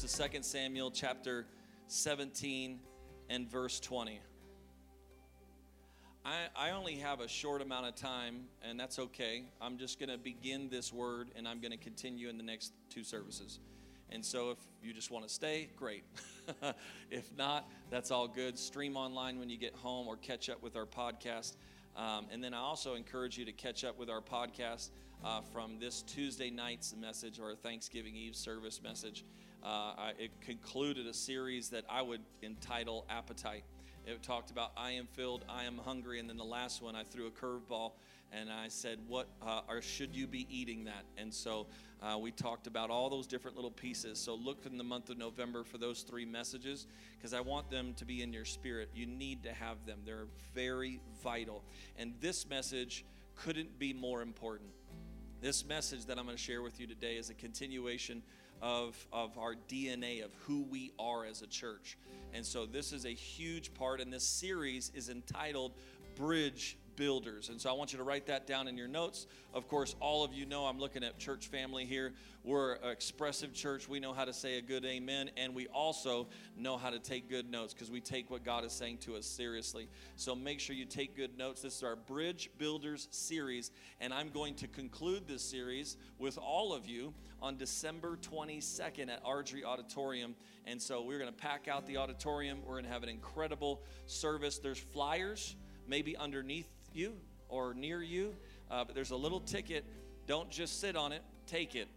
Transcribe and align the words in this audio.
To 0.00 0.28
2 0.30 0.42
Samuel 0.42 0.90
chapter 0.90 1.46
17 1.86 2.80
and 3.30 3.50
verse 3.50 3.80
20. 3.80 4.20
I, 6.22 6.48
I 6.54 6.70
only 6.72 6.96
have 6.96 7.20
a 7.20 7.28
short 7.28 7.62
amount 7.62 7.86
of 7.86 7.94
time, 7.94 8.42
and 8.62 8.78
that's 8.78 8.98
okay. 8.98 9.44
I'm 9.58 9.78
just 9.78 9.98
going 9.98 10.10
to 10.10 10.18
begin 10.18 10.68
this 10.68 10.92
word, 10.92 11.30
and 11.34 11.48
I'm 11.48 11.60
going 11.60 11.70
to 11.70 11.78
continue 11.78 12.28
in 12.28 12.36
the 12.36 12.42
next 12.42 12.74
two 12.90 13.04
services. 13.04 13.58
And 14.10 14.22
so, 14.22 14.50
if 14.50 14.58
you 14.82 14.92
just 14.92 15.10
want 15.10 15.26
to 15.26 15.32
stay, 15.32 15.70
great. 15.76 16.04
if 17.10 17.34
not, 17.34 17.66
that's 17.88 18.10
all 18.10 18.28
good. 18.28 18.58
Stream 18.58 18.98
online 18.98 19.38
when 19.38 19.48
you 19.48 19.56
get 19.56 19.74
home 19.74 20.08
or 20.08 20.16
catch 20.16 20.50
up 20.50 20.62
with 20.62 20.76
our 20.76 20.86
podcast. 20.86 21.56
Um, 21.96 22.26
and 22.30 22.44
then 22.44 22.52
I 22.52 22.58
also 22.58 22.96
encourage 22.96 23.38
you 23.38 23.46
to 23.46 23.52
catch 23.52 23.82
up 23.82 23.98
with 23.98 24.10
our 24.10 24.20
podcast 24.20 24.90
uh, 25.24 25.40
from 25.40 25.78
this 25.78 26.02
Tuesday 26.02 26.50
night's 26.50 26.94
message 26.94 27.40
or 27.40 27.54
Thanksgiving 27.54 28.14
Eve 28.14 28.36
service 28.36 28.82
message. 28.82 29.24
Uh, 29.62 29.66
I, 29.66 30.12
it 30.18 30.30
concluded 30.40 31.06
a 31.06 31.14
series 31.14 31.70
that 31.70 31.84
I 31.90 32.02
would 32.02 32.20
entitle 32.42 33.04
Appetite. 33.10 33.64
It 34.06 34.22
talked 34.22 34.52
about 34.52 34.70
I 34.76 34.92
am 34.92 35.06
filled, 35.06 35.44
I 35.48 35.64
am 35.64 35.78
hungry, 35.78 36.20
and 36.20 36.30
then 36.30 36.36
the 36.36 36.44
last 36.44 36.80
one 36.80 36.94
I 36.94 37.02
threw 37.02 37.26
a 37.26 37.30
curveball 37.30 37.92
and 38.32 38.50
I 38.50 38.68
said, 38.68 38.98
"What 39.08 39.28
uh, 39.42 39.62
or 39.68 39.82
should 39.82 40.14
you 40.14 40.26
be 40.26 40.46
eating 40.50 40.84
that?" 40.84 41.04
And 41.16 41.32
so 41.32 41.66
uh, 42.02 42.18
we 42.18 42.30
talked 42.30 42.66
about 42.66 42.90
all 42.90 43.08
those 43.08 43.26
different 43.26 43.56
little 43.56 43.70
pieces. 43.70 44.18
So 44.18 44.34
look 44.34 44.66
in 44.66 44.78
the 44.78 44.84
month 44.84 45.10
of 45.10 45.18
November 45.18 45.64
for 45.64 45.78
those 45.78 46.02
three 46.02 46.24
messages 46.24 46.86
because 47.16 47.32
I 47.32 47.40
want 47.40 47.70
them 47.70 47.94
to 47.94 48.04
be 48.04 48.22
in 48.22 48.32
your 48.32 48.44
spirit. 48.44 48.90
You 48.94 49.06
need 49.06 49.42
to 49.44 49.52
have 49.52 49.84
them. 49.86 50.00
They're 50.04 50.26
very 50.54 51.00
vital. 51.22 51.64
And 51.98 52.14
this 52.20 52.48
message 52.48 53.04
couldn't 53.34 53.78
be 53.78 53.92
more 53.92 54.22
important. 54.22 54.70
This 55.40 55.64
message 55.64 56.06
that 56.06 56.18
I'm 56.18 56.24
going 56.24 56.36
to 56.36 56.42
share 56.42 56.62
with 56.62 56.80
you 56.80 56.86
today 56.86 57.16
is 57.16 57.30
a 57.30 57.34
continuation 57.34 58.22
of, 58.62 58.96
of 59.12 59.36
our 59.38 59.54
DNA, 59.68 60.24
of 60.24 60.32
who 60.46 60.62
we 60.62 60.92
are 60.98 61.24
as 61.24 61.42
a 61.42 61.46
church. 61.46 61.98
And 62.32 62.44
so 62.44 62.66
this 62.66 62.92
is 62.92 63.04
a 63.04 63.10
huge 63.10 63.74
part, 63.74 64.00
and 64.00 64.12
this 64.12 64.26
series 64.26 64.90
is 64.94 65.08
entitled 65.08 65.72
Bridge 66.16 66.78
builders. 66.96 67.48
And 67.48 67.60
so 67.60 67.70
I 67.70 67.72
want 67.74 67.92
you 67.92 67.98
to 67.98 68.04
write 68.04 68.26
that 68.26 68.46
down 68.46 68.68
in 68.68 68.76
your 68.76 68.88
notes. 68.88 69.26
Of 69.54 69.68
course, 69.68 69.94
all 70.00 70.24
of 70.24 70.32
you 70.32 70.46
know 70.46 70.66
I'm 70.66 70.78
looking 70.78 71.04
at 71.04 71.18
church 71.18 71.48
family 71.48 71.84
here. 71.84 72.12
We're 72.44 72.74
an 72.74 72.90
expressive 72.90 73.52
church. 73.52 73.88
We 73.88 74.00
know 74.00 74.12
how 74.12 74.24
to 74.24 74.32
say 74.32 74.58
a 74.58 74.62
good 74.62 74.84
amen, 74.84 75.30
and 75.36 75.54
we 75.54 75.66
also 75.68 76.28
know 76.56 76.76
how 76.76 76.90
to 76.90 76.98
take 76.98 77.28
good 77.28 77.50
notes 77.50 77.74
because 77.74 77.90
we 77.90 78.00
take 78.00 78.30
what 78.30 78.44
God 78.44 78.64
is 78.64 78.72
saying 78.72 78.98
to 78.98 79.16
us 79.16 79.26
seriously. 79.26 79.88
So 80.16 80.34
make 80.34 80.60
sure 80.60 80.76
you 80.76 80.84
take 80.84 81.16
good 81.16 81.36
notes. 81.36 81.62
This 81.62 81.78
is 81.78 81.82
our 81.82 81.96
Bridge 81.96 82.50
Builders 82.58 83.08
series, 83.10 83.72
and 84.00 84.14
I'm 84.14 84.28
going 84.28 84.54
to 84.56 84.68
conclude 84.68 85.26
this 85.26 85.42
series 85.42 85.96
with 86.18 86.38
all 86.38 86.72
of 86.72 86.86
you 86.86 87.14
on 87.42 87.56
December 87.56 88.16
22nd 88.22 89.08
at 89.08 89.20
Ardrey 89.24 89.64
Auditorium. 89.64 90.34
And 90.66 90.80
so 90.80 91.02
we're 91.02 91.18
going 91.18 91.32
to 91.32 91.36
pack 91.36 91.68
out 91.68 91.86
the 91.86 91.96
auditorium. 91.96 92.58
We're 92.64 92.74
going 92.74 92.84
to 92.84 92.90
have 92.90 93.02
an 93.02 93.08
incredible 93.08 93.82
service. 94.06 94.58
There's 94.58 94.78
flyers 94.78 95.56
maybe 95.88 96.16
underneath 96.16 96.68
you 96.96 97.14
or 97.48 97.74
near 97.74 98.02
you, 98.02 98.34
uh, 98.70 98.84
but 98.84 98.94
there's 98.94 99.10
a 99.10 99.16
little 99.16 99.40
ticket. 99.40 99.84
Don't 100.26 100.50
just 100.50 100.80
sit 100.80 100.96
on 100.96 101.12
it, 101.12 101.22
take 101.46 101.74
it. 101.74 101.88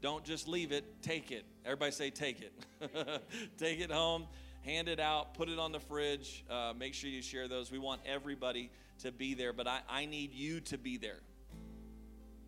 Don't 0.00 0.24
just 0.24 0.48
leave 0.48 0.72
it, 0.72 0.84
take 1.02 1.30
it. 1.30 1.44
Everybody 1.64 1.92
say, 1.92 2.10
take 2.10 2.40
it. 2.40 2.52
take 3.58 3.80
it 3.80 3.90
home, 3.90 4.26
hand 4.62 4.88
it 4.88 5.00
out, 5.00 5.34
put 5.34 5.48
it 5.48 5.58
on 5.58 5.72
the 5.72 5.80
fridge. 5.80 6.44
Uh, 6.50 6.72
make 6.76 6.94
sure 6.94 7.08
you 7.08 7.22
share 7.22 7.48
those. 7.48 7.70
We 7.70 7.78
want 7.78 8.00
everybody 8.04 8.70
to 9.02 9.12
be 9.12 9.34
there, 9.34 9.52
but 9.52 9.66
I, 9.66 9.80
I 9.88 10.06
need 10.06 10.32
you 10.32 10.60
to 10.60 10.78
be 10.78 10.96
there. 10.96 11.20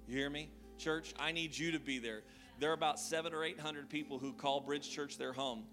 You 0.07 0.17
hear 0.17 0.31
me? 0.31 0.51
Church, 0.79 1.15
I 1.19 1.33
need 1.33 1.57
you 1.57 1.73
to 1.73 1.79
be 1.79 1.99
there. 1.99 2.23
There 2.61 2.71
are 2.71 2.75
about 2.75 3.01
seven 3.01 3.33
or 3.33 3.45
eight 3.45 3.59
hundred 3.59 3.89
people 3.89 4.19
who 4.19 4.33
call 4.33 4.61
Bridge 4.61 4.91
Church 4.91 5.19
their 5.19 5.33
home. 5.33 5.65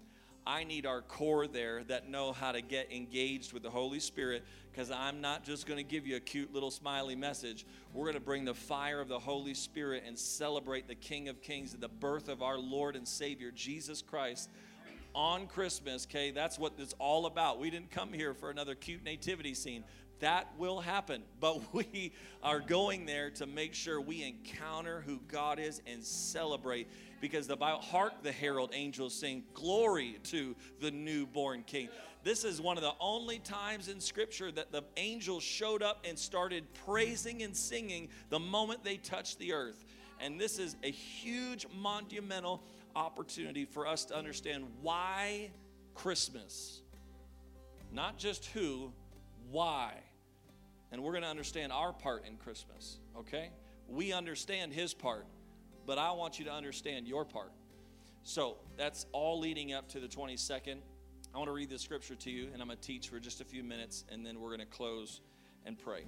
I 0.46 0.64
need 0.64 0.86
our 0.86 1.02
core 1.02 1.46
there 1.46 1.84
that 1.84 2.08
know 2.08 2.32
how 2.32 2.52
to 2.52 2.60
get 2.60 2.92
engaged 2.92 3.52
with 3.52 3.62
the 3.62 3.70
Holy 3.70 4.00
Spirit 4.00 4.42
because 4.72 4.90
I'm 4.90 5.20
not 5.20 5.44
just 5.44 5.66
going 5.66 5.76
to 5.76 5.84
give 5.84 6.06
you 6.06 6.16
a 6.16 6.20
cute 6.20 6.52
little 6.52 6.70
smiley 6.70 7.14
message. 7.14 7.64
We're 7.94 8.04
going 8.04 8.14
to 8.14 8.20
bring 8.20 8.44
the 8.44 8.54
fire 8.54 9.00
of 9.00 9.08
the 9.08 9.18
Holy 9.18 9.54
Spirit 9.54 10.02
and 10.06 10.18
celebrate 10.18 10.88
the 10.88 10.94
King 10.94 11.28
of 11.28 11.42
Kings 11.42 11.74
and 11.74 11.82
the 11.82 11.88
birth 11.88 12.28
of 12.28 12.42
our 12.42 12.58
Lord 12.58 12.96
and 12.96 13.06
Savior, 13.06 13.50
Jesus 13.50 14.02
Christ. 14.02 14.50
On 15.14 15.46
Christmas, 15.46 16.06
okay, 16.10 16.30
that's 16.30 16.58
what 16.58 16.72
it's 16.78 16.94
all 16.98 17.26
about. 17.26 17.60
We 17.60 17.68
didn't 17.68 17.90
come 17.90 18.12
here 18.14 18.32
for 18.32 18.50
another 18.50 18.74
cute 18.74 19.04
nativity 19.04 19.52
scene. 19.52 19.84
That 20.22 20.52
will 20.56 20.80
happen, 20.80 21.24
but 21.40 21.60
we 21.74 22.12
are 22.44 22.60
going 22.60 23.06
there 23.06 23.30
to 23.32 23.46
make 23.46 23.74
sure 23.74 24.00
we 24.00 24.22
encounter 24.22 25.02
who 25.04 25.18
God 25.26 25.58
is 25.58 25.82
and 25.84 26.02
celebrate 26.02 26.88
because 27.20 27.48
the 27.48 27.56
Bible, 27.56 27.80
hark 27.80 28.22
the 28.22 28.30
herald 28.30 28.70
angels 28.72 29.14
sing, 29.14 29.42
Glory 29.52 30.18
to 30.24 30.54
the 30.80 30.92
newborn 30.92 31.64
King. 31.64 31.88
This 32.22 32.44
is 32.44 32.60
one 32.60 32.76
of 32.76 32.84
the 32.84 32.92
only 33.00 33.40
times 33.40 33.88
in 33.88 33.98
Scripture 33.98 34.52
that 34.52 34.70
the 34.70 34.84
angels 34.96 35.42
showed 35.42 35.82
up 35.82 36.04
and 36.08 36.16
started 36.16 36.72
praising 36.86 37.42
and 37.42 37.56
singing 37.56 38.08
the 38.30 38.38
moment 38.38 38.84
they 38.84 38.98
touched 38.98 39.40
the 39.40 39.52
earth. 39.52 39.84
And 40.20 40.40
this 40.40 40.60
is 40.60 40.76
a 40.84 40.90
huge, 40.90 41.66
monumental 41.76 42.62
opportunity 42.94 43.64
for 43.64 43.88
us 43.88 44.04
to 44.04 44.16
understand 44.16 44.66
why 44.82 45.50
Christmas. 45.96 46.80
Not 47.92 48.18
just 48.18 48.46
who, 48.46 48.92
why. 49.50 49.94
And 50.92 51.02
we're 51.02 51.12
going 51.12 51.24
to 51.24 51.28
understand 51.28 51.72
our 51.72 51.92
part 51.92 52.26
in 52.26 52.36
Christmas, 52.36 52.98
okay? 53.18 53.50
We 53.88 54.12
understand 54.12 54.72
his 54.72 54.94
part 54.94 55.26
but 55.86 55.98
I 55.98 56.12
want 56.12 56.38
you 56.38 56.44
to 56.46 56.52
understand 56.52 57.08
your 57.08 57.24
part. 57.24 57.52
So 58.22 58.56
that's 58.76 59.06
all 59.12 59.40
leading 59.40 59.72
up 59.72 59.88
to 59.90 60.00
the 60.00 60.08
22nd. 60.08 60.76
I 61.34 61.38
want 61.38 61.48
to 61.48 61.52
read 61.52 61.70
the 61.70 61.78
scripture 61.78 62.14
to 62.14 62.30
you, 62.30 62.48
and 62.52 62.60
I'm 62.60 62.68
going 62.68 62.78
to 62.78 62.86
teach 62.86 63.08
for 63.08 63.18
just 63.18 63.40
a 63.40 63.44
few 63.44 63.64
minutes, 63.64 64.04
and 64.10 64.24
then 64.24 64.38
we're 64.38 64.50
going 64.50 64.60
to 64.60 64.66
close 64.66 65.20
and 65.64 65.78
pray. 65.78 66.04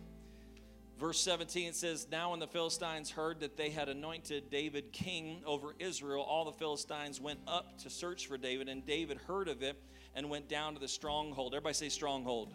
Verse 0.98 1.18
17 1.20 1.72
says, 1.72 2.06
Now 2.10 2.30
when 2.30 2.38
the 2.38 2.46
Philistines 2.46 3.10
heard 3.10 3.40
that 3.40 3.56
they 3.56 3.70
had 3.70 3.88
anointed 3.88 4.48
David 4.48 4.92
king 4.92 5.42
over 5.44 5.74
Israel, 5.80 6.22
all 6.22 6.44
the 6.44 6.52
Philistines 6.52 7.20
went 7.20 7.40
up 7.48 7.78
to 7.78 7.90
search 7.90 8.28
for 8.28 8.38
David, 8.38 8.68
and 8.68 8.86
David 8.86 9.18
heard 9.26 9.48
of 9.48 9.62
it 9.62 9.80
and 10.14 10.30
went 10.30 10.48
down 10.48 10.74
to 10.74 10.80
the 10.80 10.86
stronghold. 10.86 11.52
Everybody 11.54 11.74
say 11.74 11.88
stronghold. 11.88 12.54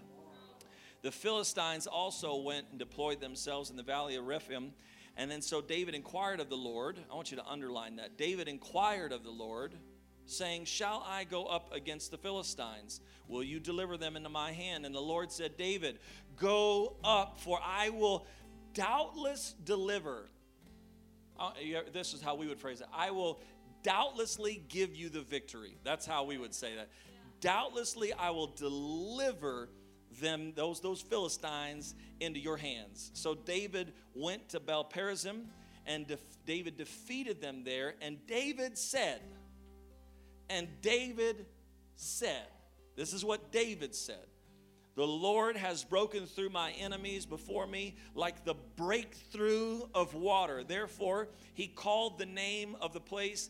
The 1.01 1.11
Philistines 1.11 1.87
also 1.87 2.35
went 2.37 2.67
and 2.71 2.79
deployed 2.79 3.21
themselves 3.21 3.69
in 3.69 3.77
the 3.77 3.83
valley 3.83 4.15
of 4.15 4.25
Rephaim 4.25 4.73
and 5.19 5.29
then 5.29 5.41
so 5.41 5.59
David 5.59 5.95
inquired 5.95 6.39
of 6.39 6.47
the 6.49 6.55
Lord. 6.55 6.97
I 7.11 7.13
want 7.13 7.29
you 7.29 7.35
to 7.37 7.45
underline 7.45 7.97
that. 7.97 8.17
David 8.17 8.47
inquired 8.47 9.11
of 9.11 9.25
the 9.25 9.29
Lord, 9.29 9.73
saying, 10.25 10.63
Shall 10.63 11.05
I 11.05 11.25
go 11.25 11.43
up 11.43 11.73
against 11.73 12.09
the 12.09 12.17
Philistines? 12.17 13.01
Will 13.27 13.43
you 13.43 13.59
deliver 13.59 13.97
them 13.97 14.15
into 14.15 14.29
my 14.29 14.53
hand? 14.53 14.85
And 14.85 14.95
the 14.95 15.01
Lord 15.01 15.29
said, 15.29 15.57
David, 15.57 15.99
go 16.37 16.95
up, 17.03 17.37
for 17.37 17.59
I 17.61 17.89
will 17.89 18.27
doubtless 18.73 19.55
deliver. 19.65 20.29
Uh, 21.37 21.51
this 21.91 22.13
is 22.13 22.21
how 22.21 22.35
we 22.35 22.47
would 22.47 22.59
phrase 22.59 22.79
it. 22.79 22.87
I 22.93 23.11
will 23.11 23.41
doubtlessly 23.83 24.63
give 24.69 24.95
you 24.95 25.09
the 25.09 25.21
victory. 25.21 25.75
That's 25.83 26.05
how 26.05 26.23
we 26.23 26.37
would 26.37 26.53
say 26.53 26.75
that. 26.75 26.87
Doubtlessly, 27.41 28.13
I 28.13 28.29
will 28.29 28.47
deliver 28.47 29.67
them, 30.19 30.53
those, 30.55 30.79
those 30.79 31.01
Philistines, 31.01 31.95
into 32.19 32.39
your 32.39 32.57
hands. 32.57 33.11
So 33.13 33.35
David 33.35 33.93
went 34.13 34.49
to 34.49 34.59
Baal 34.59 34.85
Perazim, 34.85 35.45
and 35.85 36.07
def- 36.07 36.19
David 36.45 36.77
defeated 36.77 37.41
them 37.41 37.63
there. 37.63 37.95
And 38.01 38.17
David 38.27 38.77
said, 38.77 39.21
and 40.49 40.67
David 40.81 41.45
said, 41.95 42.47
this 42.95 43.13
is 43.13 43.23
what 43.23 43.51
David 43.51 43.95
said. 43.95 44.25
The 44.95 45.07
Lord 45.07 45.55
has 45.55 45.85
broken 45.85 46.25
through 46.25 46.49
my 46.49 46.71
enemies 46.71 47.25
before 47.25 47.65
me 47.65 47.95
like 48.15 48.43
the 48.43 48.55
breakthrough 48.75 49.83
of 49.93 50.13
water. 50.13 50.61
Therefore, 50.61 51.29
he 51.53 51.67
called 51.67 52.19
the 52.19 52.25
name 52.25 52.75
of 52.81 52.91
the 52.91 52.99
place 52.99 53.49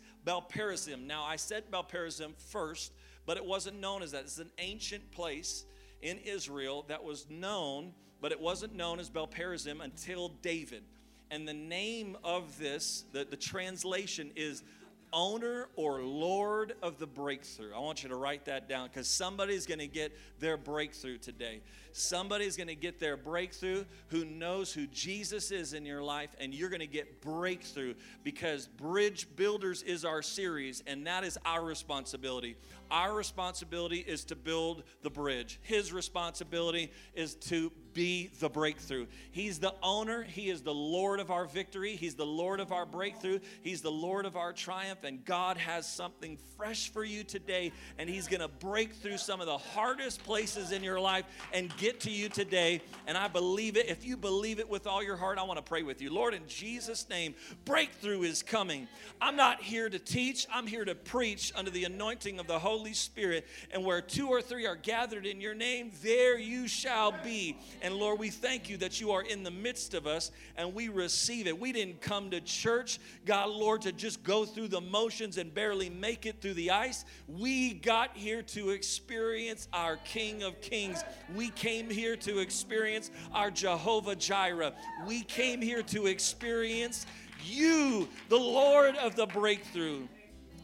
Perazim. 0.52 1.08
Now, 1.08 1.24
I 1.24 1.38
said 1.38 1.64
Perazim 1.72 2.36
first, 2.38 2.92
but 3.26 3.38
it 3.38 3.44
wasn't 3.44 3.80
known 3.80 4.04
as 4.04 4.12
that. 4.12 4.26
It's 4.26 4.38
an 4.38 4.52
ancient 4.60 5.12
place 5.12 5.66
in 6.02 6.18
Israel 6.20 6.86
that 6.88 7.04
was 7.04 7.28
known, 7.30 7.94
but 8.22 8.32
it 8.32 8.40
wasn't 8.40 8.76
known 8.76 9.00
as 9.00 9.10
Baal 9.10 9.28
Perazim 9.28 9.84
until 9.84 10.30
David. 10.42 10.84
And 11.32 11.48
the 11.48 11.54
name 11.54 12.18
of 12.24 12.58
this, 12.58 13.06
the, 13.12 13.26
the 13.26 13.38
translation 13.38 14.32
is 14.36 14.64
owner 15.12 15.68
or 15.76 16.02
lord 16.02 16.74
of 16.82 17.00
the 17.00 17.08
breakthrough. 17.08 17.74
I 17.74 17.80
want 17.80 18.04
you 18.04 18.10
to 18.10 18.16
write 18.16 18.46
that 18.46 18.70
down 18.70 18.88
because 18.88 19.08
somebody's 19.08 19.66
going 19.66 19.80
to 19.80 19.88
get 19.88 20.16
their 20.40 20.58
breakthrough 20.58 21.18
today. 21.18 21.62
Somebody's 21.92 22.56
going 22.56 22.68
to 22.68 22.76
get 22.76 23.00
their 23.00 23.18
breakthrough 23.18 23.86
who 24.10 24.26
knows 24.26 24.72
who 24.72 24.86
Jesus 24.88 25.52
is 25.52 25.74
in 25.74 25.86
your 25.86 26.04
life, 26.04 26.36
and 26.40 26.54
you're 26.54 26.70
going 26.70 26.80
to 26.82 26.88
get 26.88 27.22
breakthrough 27.22 27.96
because 28.24 28.68
Bridge 28.68 29.28
Builders 29.36 29.82
is 29.84 30.06
our 30.06 30.22
series, 30.22 30.84
and 30.86 31.08
that 31.08 31.24
is 31.24 31.38
our 31.46 31.64
responsibility. 31.64 32.56
Our 32.92 33.14
responsibility 33.14 34.00
is 34.00 34.24
to 34.26 34.36
build 34.36 34.84
the 35.02 35.10
bridge, 35.10 35.60
His 35.62 35.94
responsibility 35.94 36.92
is 37.14 37.36
to 37.36 37.72
be 37.94 38.30
the 38.40 38.50
breakthrough. 38.50 39.08
He's 39.32 39.60
the 39.60 39.74
owner, 39.82 40.24
He 40.24 40.50
is 40.50 40.62
the 40.62 40.74
Lord 40.74 41.20
of 41.20 41.32
our 41.32 41.46
victory, 41.46 41.96
He's 41.96 42.16
the 42.16 42.26
Lord 42.26 42.60
of 42.60 42.72
our 42.72 42.86
breakthrough, 42.86 43.40
He's 43.62 43.82
the 43.82 43.92
Lord 43.92 44.26
of 44.26 44.36
our 44.36 44.54
triumph 44.54 45.04
and 45.04 45.24
God 45.26 45.58
has 45.58 45.88
something 45.88 46.38
fresh 46.58 46.90
for 46.90 47.04
you 47.04 47.24
today, 47.24 47.72
and 47.98 48.10
He's 48.10 48.28
going 48.28 48.42
to 48.42 48.48
break 48.48 48.94
through 48.94 49.18
some 49.18 49.42
of 49.42 49.48
the 49.48 49.58
hardest 49.58 50.24
places 50.24 50.72
in 50.72 50.84
your 50.84 51.00
life 51.00 51.26
and 51.54 51.76
get 51.78 52.00
to 52.02 52.12
you 52.12 52.30
today. 52.30 52.82
And 53.08 53.18
I 53.18 53.28
believe 53.28 53.78
it. 53.78 53.88
If 53.88 54.06
you 54.06 54.18
believe 54.18 54.60
it 54.60 54.70
with 54.70 54.88
all 54.88 55.04
your 55.04 55.18
heart, 55.18 55.38
I 55.38 55.44
want 55.44 55.58
to 55.58 55.64
pray 55.64 55.84
with 55.84 56.02
you. 56.02 56.14
Lord, 56.14 56.34
in 56.34 56.48
Jesus' 56.48 57.08
name, 57.10 57.36
breakthrough 57.66 58.24
is 58.24 58.44
coming. 58.44 58.88
I'm 59.22 59.36
not 59.36 59.62
here 59.62 59.90
to 59.90 60.00
teach, 60.00 60.48
I'm 60.54 60.68
here 60.68 60.86
to 60.86 60.96
preach 60.96 61.52
under 61.56 61.72
the 61.72 61.86
anointing 61.86 62.40
of 62.40 62.48
the 62.48 62.60
Holy 62.60 62.79
Spirit. 62.94 63.48
And 63.72 63.86
where 63.86 64.02
two 64.02 64.28
or 64.28 64.42
three 64.42 64.66
are 64.66 64.76
gathered 64.76 65.26
in 65.26 65.40
your 65.42 65.54
name, 65.54 65.92
there 66.02 66.38
you 66.38 66.68
shall 66.68 67.14
be. 67.24 67.58
And 67.82 67.94
Lord, 67.96 68.20
we 68.20 68.30
thank 68.30 68.70
you 68.70 68.78
that 68.78 69.00
you 69.00 69.12
are 69.12 69.22
in 69.22 69.44
the 69.44 69.52
midst 69.52 69.94
of 69.94 70.08
us 70.08 70.32
and 70.56 70.74
we 70.74 70.90
receive 70.90 71.48
it. 71.48 71.60
We 71.60 71.72
didn't 71.72 72.02
come 72.02 72.32
to 72.32 72.42
church, 72.42 73.00
God, 73.26 73.50
Lord, 73.50 73.82
to 73.84 73.92
just 73.92 74.24
go 74.24 74.46
through 74.46 74.70
the 74.70 74.82
motions 74.82 75.38
and 75.38 75.54
barely 75.54 75.90
make 75.90 76.26
it 76.26 76.42
through 76.42 76.56
the 76.56 76.72
ice. 76.72 77.06
We 77.28 77.74
got 77.74 78.16
here 78.16 78.42
to 78.42 78.70
experience 78.70 79.68
our 79.74 79.98
King 79.98 80.44
of 80.44 80.60
Kings. 80.62 81.04
We 81.36 81.50
came 81.50 81.90
here 81.90 82.16
to 82.18 82.40
experience 82.40 83.12
our 83.34 83.52
Jehovah 83.52 84.16
Jireh. 84.16 84.74
We 85.06 85.24
came 85.24 85.62
here 85.62 85.84
to 85.84 86.08
experience 86.08 87.06
you, 87.44 88.08
the 88.30 88.38
Lord 88.38 88.96
of 88.98 89.16
the 89.16 89.26
breakthrough. 89.26 90.08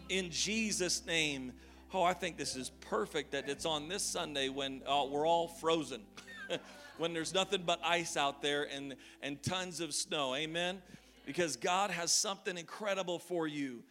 In 0.09 0.29
Jesus' 0.29 1.05
name. 1.05 1.53
Oh, 1.97 2.03
I 2.03 2.11
think 2.11 2.35
this 2.35 2.57
is 2.57 2.71
perfect 2.81 3.31
that 3.31 3.47
it's 3.47 3.65
on 3.65 3.87
this 3.87 4.03
Sunday 4.03 4.49
when 4.49 4.81
uh, 4.85 5.05
we're 5.09 5.25
all 5.25 5.47
frozen, 5.47 6.01
when 6.97 7.13
there's 7.13 7.33
nothing 7.33 7.63
but 7.65 7.79
ice 7.85 8.17
out 8.17 8.41
there 8.41 8.67
and, 8.69 8.95
and 9.21 9.41
tons 9.41 9.79
of 9.79 9.93
snow. 9.93 10.35
Amen? 10.35 10.81
Because 11.25 11.55
God 11.55 11.91
has 11.91 12.11
something 12.11 12.57
incredible 12.57 13.17
for 13.17 13.47
you. 13.47 13.81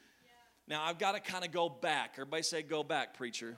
Now, 0.68 0.84
I've 0.84 0.98
got 0.98 1.12
to 1.12 1.20
kind 1.20 1.46
of 1.46 1.50
go 1.50 1.70
back. 1.70 2.10
Everybody 2.16 2.42
say, 2.42 2.60
go 2.60 2.82
back, 2.82 3.16
preacher. 3.16 3.56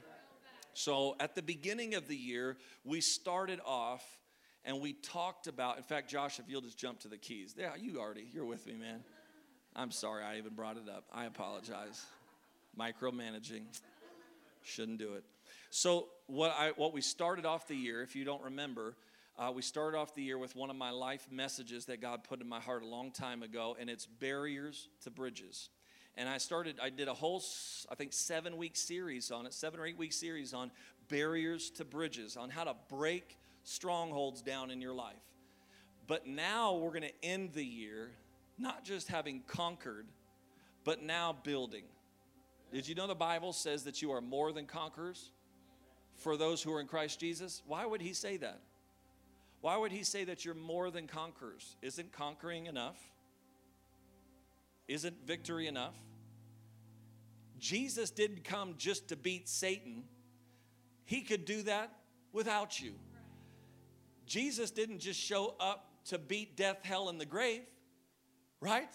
So, 0.74 1.16
at 1.18 1.34
the 1.34 1.42
beginning 1.42 1.96
of 1.96 2.06
the 2.06 2.16
year, 2.16 2.56
we 2.84 3.00
started 3.00 3.58
off 3.66 4.04
and 4.64 4.80
we 4.80 4.92
talked 4.92 5.48
about, 5.48 5.76
in 5.76 5.82
fact, 5.82 6.08
Josh, 6.08 6.38
if 6.38 6.44
you'll 6.46 6.60
just 6.60 6.78
jump 6.78 7.00
to 7.00 7.08
the 7.08 7.18
keys. 7.18 7.56
Yeah, 7.58 7.70
you 7.76 7.98
already, 7.98 8.28
you're 8.32 8.44
with 8.44 8.64
me, 8.64 8.74
man. 8.74 9.00
I'm 9.74 9.90
sorry 9.90 10.22
I 10.22 10.38
even 10.38 10.54
brought 10.54 10.76
it 10.76 10.88
up. 10.88 11.02
I 11.12 11.24
apologize. 11.24 12.06
Micromanaging. 12.78 13.62
Shouldn't 14.66 14.98
do 14.98 15.14
it. 15.14 15.24
So, 15.70 16.08
what, 16.26 16.52
I, 16.58 16.72
what 16.74 16.92
we 16.92 17.00
started 17.00 17.46
off 17.46 17.68
the 17.68 17.76
year, 17.76 18.02
if 18.02 18.16
you 18.16 18.24
don't 18.24 18.42
remember, 18.42 18.96
uh, 19.38 19.52
we 19.54 19.62
started 19.62 19.96
off 19.96 20.12
the 20.14 20.22
year 20.22 20.38
with 20.38 20.56
one 20.56 20.70
of 20.70 20.76
my 20.76 20.90
life 20.90 21.28
messages 21.30 21.84
that 21.86 22.00
God 22.00 22.24
put 22.24 22.40
in 22.40 22.48
my 22.48 22.58
heart 22.58 22.82
a 22.82 22.86
long 22.86 23.12
time 23.12 23.44
ago, 23.44 23.76
and 23.78 23.88
it's 23.88 24.06
barriers 24.06 24.88
to 25.04 25.10
bridges. 25.10 25.68
And 26.16 26.28
I 26.28 26.38
started, 26.38 26.80
I 26.82 26.90
did 26.90 27.06
a 27.06 27.14
whole, 27.14 27.40
I 27.88 27.94
think, 27.94 28.12
seven 28.12 28.56
week 28.56 28.76
series 28.76 29.30
on 29.30 29.46
it, 29.46 29.54
seven 29.54 29.78
or 29.78 29.86
eight 29.86 29.98
week 29.98 30.12
series 30.12 30.52
on 30.52 30.72
barriers 31.08 31.70
to 31.72 31.84
bridges, 31.84 32.36
on 32.36 32.50
how 32.50 32.64
to 32.64 32.74
break 32.88 33.38
strongholds 33.62 34.42
down 34.42 34.72
in 34.72 34.80
your 34.80 34.94
life. 34.94 35.14
But 36.08 36.26
now 36.26 36.74
we're 36.74 36.90
going 36.90 37.02
to 37.02 37.24
end 37.24 37.52
the 37.52 37.64
year 37.64 38.10
not 38.58 38.84
just 38.84 39.06
having 39.06 39.42
conquered, 39.46 40.06
but 40.84 41.02
now 41.02 41.36
building. 41.44 41.84
Did 42.72 42.88
you 42.88 42.94
know 42.94 43.06
the 43.06 43.14
Bible 43.14 43.52
says 43.52 43.84
that 43.84 44.02
you 44.02 44.12
are 44.12 44.20
more 44.20 44.52
than 44.52 44.66
conquerors 44.66 45.30
for 46.16 46.36
those 46.36 46.62
who 46.62 46.72
are 46.72 46.80
in 46.80 46.86
Christ 46.86 47.20
Jesus? 47.20 47.62
Why 47.66 47.86
would 47.86 48.00
he 48.00 48.12
say 48.12 48.36
that? 48.38 48.60
Why 49.60 49.76
would 49.76 49.92
he 49.92 50.04
say 50.04 50.24
that 50.24 50.44
you're 50.44 50.54
more 50.54 50.90
than 50.90 51.06
conquerors? 51.06 51.76
Isn't 51.82 52.12
conquering 52.12 52.66
enough? 52.66 52.98
Isn't 54.88 55.16
victory 55.26 55.66
enough? 55.66 55.94
Jesus 57.58 58.10
didn't 58.10 58.44
come 58.44 58.74
just 58.76 59.08
to 59.08 59.16
beat 59.16 59.48
Satan, 59.48 60.04
he 61.04 61.22
could 61.22 61.44
do 61.44 61.62
that 61.62 61.90
without 62.32 62.80
you. 62.80 62.92
Jesus 64.26 64.70
didn't 64.70 64.98
just 64.98 65.18
show 65.18 65.54
up 65.58 65.88
to 66.06 66.18
beat 66.18 66.56
death, 66.56 66.78
hell, 66.82 67.08
and 67.08 67.20
the 67.20 67.26
grave, 67.26 67.62
right? 68.60 68.90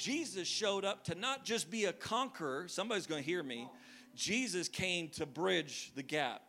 Jesus 0.00 0.48
showed 0.48 0.86
up 0.86 1.04
to 1.04 1.14
not 1.14 1.44
just 1.44 1.70
be 1.70 1.84
a 1.84 1.92
conqueror, 1.92 2.68
somebody's 2.68 3.06
going 3.06 3.22
to 3.22 3.26
hear 3.26 3.42
me. 3.42 3.68
Jesus 4.16 4.66
came 4.66 5.10
to 5.10 5.26
bridge 5.26 5.92
the 5.94 6.02
gap 6.02 6.40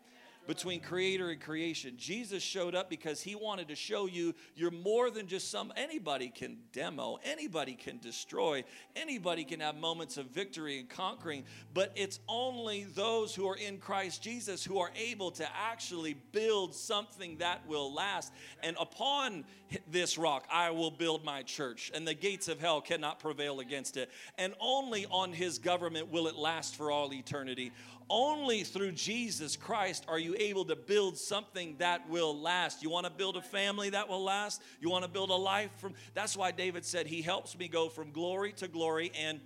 between 0.48 0.80
creator 0.82 1.30
and 1.30 1.40
creation. 1.40 1.94
Jesus 1.98 2.42
showed 2.42 2.76
up 2.76 2.90
because 2.90 3.22
he 3.22 3.36
wanted 3.36 3.68
to 3.68 3.76
show 3.76 4.08
you 4.08 4.34
you're 4.56 4.72
more 4.72 5.10
than 5.12 5.28
just 5.28 5.52
some 5.52 5.72
anybody 5.76 6.30
can 6.30 6.58
demo, 6.74 7.20
anybody 7.24 7.74
can 7.74 8.00
destroy, 8.00 8.64
anybody 8.96 9.44
can 9.44 9.60
have 9.60 9.76
moments 9.76 10.18
of 10.18 10.28
victory 10.28 10.80
and 10.80 10.90
conquering, 10.90 11.44
but 11.74 11.92
it's 11.96 12.20
only 12.28 12.86
those 12.96 13.36
who 13.36 13.48
are 13.48 13.56
in 13.56 13.78
Christ 13.78 14.24
Jesus 14.24 14.64
who 14.64 14.80
are 14.80 14.92
able 14.96 15.32
to 15.32 15.48
actually 15.56 16.16
build 16.32 16.74
something 16.74 17.38
that 17.38 17.66
will 17.68 17.94
last. 17.94 18.34
And 18.64 18.76
upon 18.80 19.46
this 19.90 20.18
rock 20.18 20.46
I 20.52 20.72
will 20.72 20.92
build 20.92 21.24
my 21.24 21.44
church, 21.44 21.92
and 21.94 22.08
the 22.08 22.14
gates 22.14 22.48
of 22.48 22.60
hell 22.60 22.82
cannot 22.82 23.20
prevail 23.20 23.60
against 23.60 23.96
it. 23.96 24.10
And 24.38 24.54
only 24.60 25.06
on 25.06 25.34
his 25.34 25.60
government 25.60 26.12
will 26.12 26.28
it 26.28 26.36
last 26.36 26.76
for 26.76 26.92
all 26.92 27.14
eternity. 27.14 27.72
Only 28.10 28.64
through 28.64 28.92
Jesus 28.94 29.56
Christ 29.56 30.06
are 30.08 30.20
you 30.20 30.36
able 30.38 30.66
to 30.66 30.76
build 30.76 31.18
something 31.18 31.76
that 31.78 32.10
will 32.10 32.38
last. 32.38 32.84
You 32.84 32.90
want 32.90 33.06
to 33.06 33.12
build 33.12 33.38
a 33.38 33.42
family 33.42 33.90
that 33.92 34.10
will 34.10 34.24
last? 34.24 34.62
You 34.80 34.90
want 34.90 35.04
to 35.04 35.10
build 35.10 35.30
a 35.30 35.36
life 35.36 35.72
from 35.78 35.94
That's 36.14 36.36
why 36.36 36.52
David 36.52 36.86
said 36.86 37.08
he 37.08 37.22
helps 37.22 37.58
me 37.58 37.68
go 37.68 37.90
from 37.90 38.12
glory 38.12 38.54
to 38.54 38.68
glory 38.68 39.12
and 39.20 39.40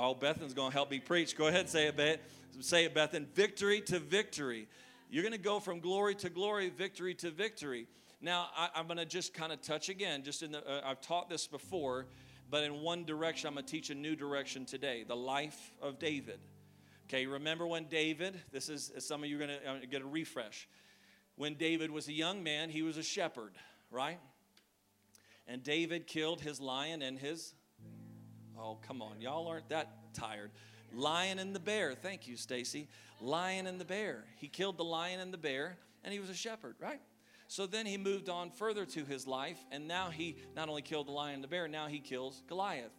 Oh, 0.00 0.14
Bethan's 0.14 0.54
going 0.54 0.70
to 0.70 0.76
help 0.76 0.92
me 0.92 1.00
preach. 1.00 1.36
Go 1.36 1.48
ahead, 1.48 1.68
say 1.68 1.88
it, 1.88 1.96
Beth. 1.96 2.20
Say 2.60 2.84
it, 2.84 2.94
Bethan. 2.94 3.26
Victory 3.34 3.80
to 3.80 3.98
victory. 3.98 4.68
You're 5.10 5.24
going 5.24 5.32
to 5.32 5.38
go 5.38 5.58
from 5.58 5.80
glory 5.80 6.14
to 6.16 6.30
glory, 6.30 6.68
victory 6.68 7.14
to 7.16 7.32
victory. 7.32 7.88
Now, 8.20 8.46
I, 8.56 8.68
am 8.78 8.86
going 8.86 8.98
to 8.98 9.06
just 9.06 9.34
kind 9.34 9.52
of 9.52 9.60
touch 9.60 9.88
again. 9.88 10.22
Just 10.22 10.44
in 10.44 10.52
the, 10.52 10.58
uh, 10.58 10.82
I've 10.84 11.00
taught 11.00 11.28
this 11.28 11.48
before, 11.48 12.06
but 12.48 12.62
in 12.62 12.80
one 12.80 13.04
direction, 13.04 13.48
I'm 13.48 13.54
going 13.54 13.66
to 13.66 13.70
teach 13.70 13.90
a 13.90 13.94
new 13.94 14.14
direction 14.14 14.64
today. 14.64 15.04
The 15.06 15.16
life 15.16 15.72
of 15.82 15.98
David. 15.98 16.38
Okay, 17.08 17.24
remember 17.24 17.66
when 17.66 17.84
David, 17.84 18.38
this 18.52 18.68
is 18.68 18.92
some 18.98 19.24
of 19.24 19.30
you 19.30 19.36
are 19.36 19.38
going 19.38 19.60
to 19.62 19.70
uh, 19.70 19.76
get 19.90 20.02
a 20.02 20.06
refresh. 20.06 20.68
When 21.36 21.54
David 21.54 21.90
was 21.90 22.06
a 22.08 22.12
young 22.12 22.42
man, 22.42 22.68
he 22.68 22.82
was 22.82 22.98
a 22.98 23.02
shepherd, 23.02 23.54
right? 23.90 24.18
And 25.46 25.62
David 25.62 26.06
killed 26.06 26.42
his 26.42 26.60
lion 26.60 27.00
and 27.00 27.18
his, 27.18 27.54
oh, 28.58 28.76
come 28.86 29.00
on, 29.00 29.22
y'all 29.22 29.46
aren't 29.46 29.70
that 29.70 30.12
tired. 30.12 30.50
Lion 30.92 31.38
and 31.38 31.54
the 31.54 31.60
bear. 31.60 31.94
Thank 31.94 32.28
you, 32.28 32.36
Stacy. 32.36 32.88
Lion 33.22 33.66
and 33.66 33.80
the 33.80 33.86
bear. 33.86 34.24
He 34.36 34.46
killed 34.46 34.76
the 34.76 34.84
lion 34.84 35.18
and 35.18 35.32
the 35.32 35.38
bear, 35.38 35.78
and 36.04 36.12
he 36.12 36.20
was 36.20 36.28
a 36.28 36.34
shepherd, 36.34 36.74
right? 36.78 37.00
So 37.46 37.66
then 37.66 37.86
he 37.86 37.96
moved 37.96 38.28
on 38.28 38.50
further 38.50 38.84
to 38.84 39.06
his 39.06 39.26
life, 39.26 39.58
and 39.72 39.88
now 39.88 40.10
he 40.10 40.36
not 40.54 40.68
only 40.68 40.82
killed 40.82 41.08
the 41.08 41.12
lion 41.12 41.36
and 41.36 41.44
the 41.44 41.48
bear, 41.48 41.68
now 41.68 41.86
he 41.86 42.00
kills 42.00 42.42
Goliath 42.48 42.92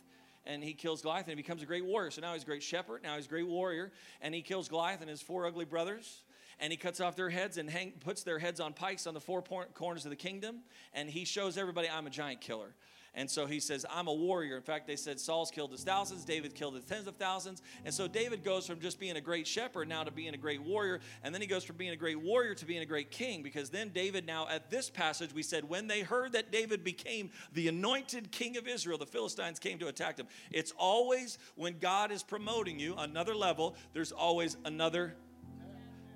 and 0.46 0.64
he 0.64 0.74
kills 0.74 1.02
Goliath 1.02 1.28
and 1.28 1.32
he 1.32 1.36
becomes 1.36 1.62
a 1.62 1.66
great 1.66 1.86
warrior. 1.86 2.12
So 2.12 2.22
now 2.22 2.34
he's 2.34 2.44
a 2.44 2.46
great 2.46 2.64
shepherd, 2.64 3.04
now 3.04 3.16
he's 3.16 3.26
a 3.26 3.30
great 3.30 3.48
warrior, 3.48 3.92
and 4.22 4.34
he 4.34 4.42
kills 4.42 4.68
Goliath 4.68 5.02
and 5.02 5.10
his 5.10 5.22
four 5.22 5.46
ugly 5.46 5.66
brothers. 5.66 6.24
And 6.62 6.74
he 6.74 6.78
cuts 6.78 7.00
off 7.00 7.16
their 7.16 7.30
heads 7.30 7.58
and 7.58 7.70
hang, 7.70 7.94
puts 8.02 8.24
their 8.24 8.38
heads 8.38 8.60
on 8.60 8.74
pikes 8.74 9.08
on 9.08 9.14
the 9.14 9.22
four 9.22 9.42
corners 9.42 10.06
of 10.06 10.10
the 10.10 10.18
kingdom. 10.18 10.58
And 10.94 11.10
he 11.10 11.24
shows 11.24 11.58
everybody, 11.58 11.90
I'm 11.90 12.06
a 12.06 12.10
giant 12.10 12.42
killer. 12.42 12.76
And 13.16 13.30
so 13.30 13.46
he 13.46 13.60
says, 13.60 13.86
I'm 13.90 14.08
a 14.08 14.14
warrior. 14.14 14.56
In 14.56 14.62
fact, 14.62 14.88
they 14.88 14.96
said 14.96 15.20
Saul's 15.20 15.52
killed 15.52 15.72
his 15.72 15.84
thousands, 15.84 16.26
David 16.26 16.56
killed 16.56 16.76
his 16.76 16.86
tens 16.86 17.08
of 17.08 17.16
thousands. 17.16 17.62
And 17.86 17.94
so 17.94 18.08
David 18.08 18.44
goes 18.44 18.68
from 18.68 18.80
just 18.80 19.00
being 19.00 19.18
a 19.18 19.22
great 19.22 19.48
shepherd 19.48 19.88
now 19.88 20.04
to 20.04 20.12
being 20.12 20.34
a 20.34 20.38
great 20.38 20.62
warrior. 20.62 21.00
And 21.24 21.34
then 21.34 21.42
he 21.42 21.48
goes 21.48 21.64
from 21.64 21.78
being 21.78 21.92
a 21.92 21.96
great 21.96 22.20
warrior 22.20 22.56
to 22.56 22.66
being 22.66 22.82
a 22.82 22.86
great 22.86 23.12
king 23.12 23.44
because 23.44 23.70
then 23.70 23.90
David, 23.90 24.26
now 24.26 24.48
at 24.48 24.70
this 24.70 24.90
passage, 24.90 25.34
we 25.34 25.44
said, 25.44 25.68
when 25.68 25.88
they 25.88 26.02
heard 26.02 26.34
that 26.34 26.52
David 26.52 26.84
became 26.84 27.32
the 27.54 27.68
anointed 27.68 28.32
king 28.32 28.58
of 28.58 28.68
Israel, 28.68 28.98
the 28.98 29.06
Philistines 29.06 29.60
came 29.60 29.80
to 29.80 29.88
attack 29.88 30.18
him. 30.18 30.28
It's 30.52 30.74
always 30.78 31.38
when 31.56 31.80
God 31.80 32.12
is 32.12 32.24
promoting 32.24 32.80
you 32.80 32.96
another 32.98 33.36
level, 33.36 33.76
there's 33.94 34.12
always 34.12 34.58
another 34.66 35.16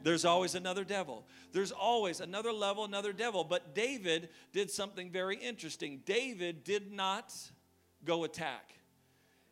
there's 0.04 0.26
always 0.26 0.54
another 0.54 0.84
devil. 0.84 1.26
There's 1.52 1.72
always 1.72 2.20
another 2.20 2.52
level, 2.52 2.84
another 2.84 3.14
devil. 3.14 3.44
But 3.44 3.74
David 3.74 4.30
did 4.52 4.70
something 4.70 5.10
very 5.10 5.38
interesting. 5.38 6.02
David 6.06 6.64
did 6.64 6.92
not 6.92 7.34
go 8.06 8.24
attack. 8.24 8.74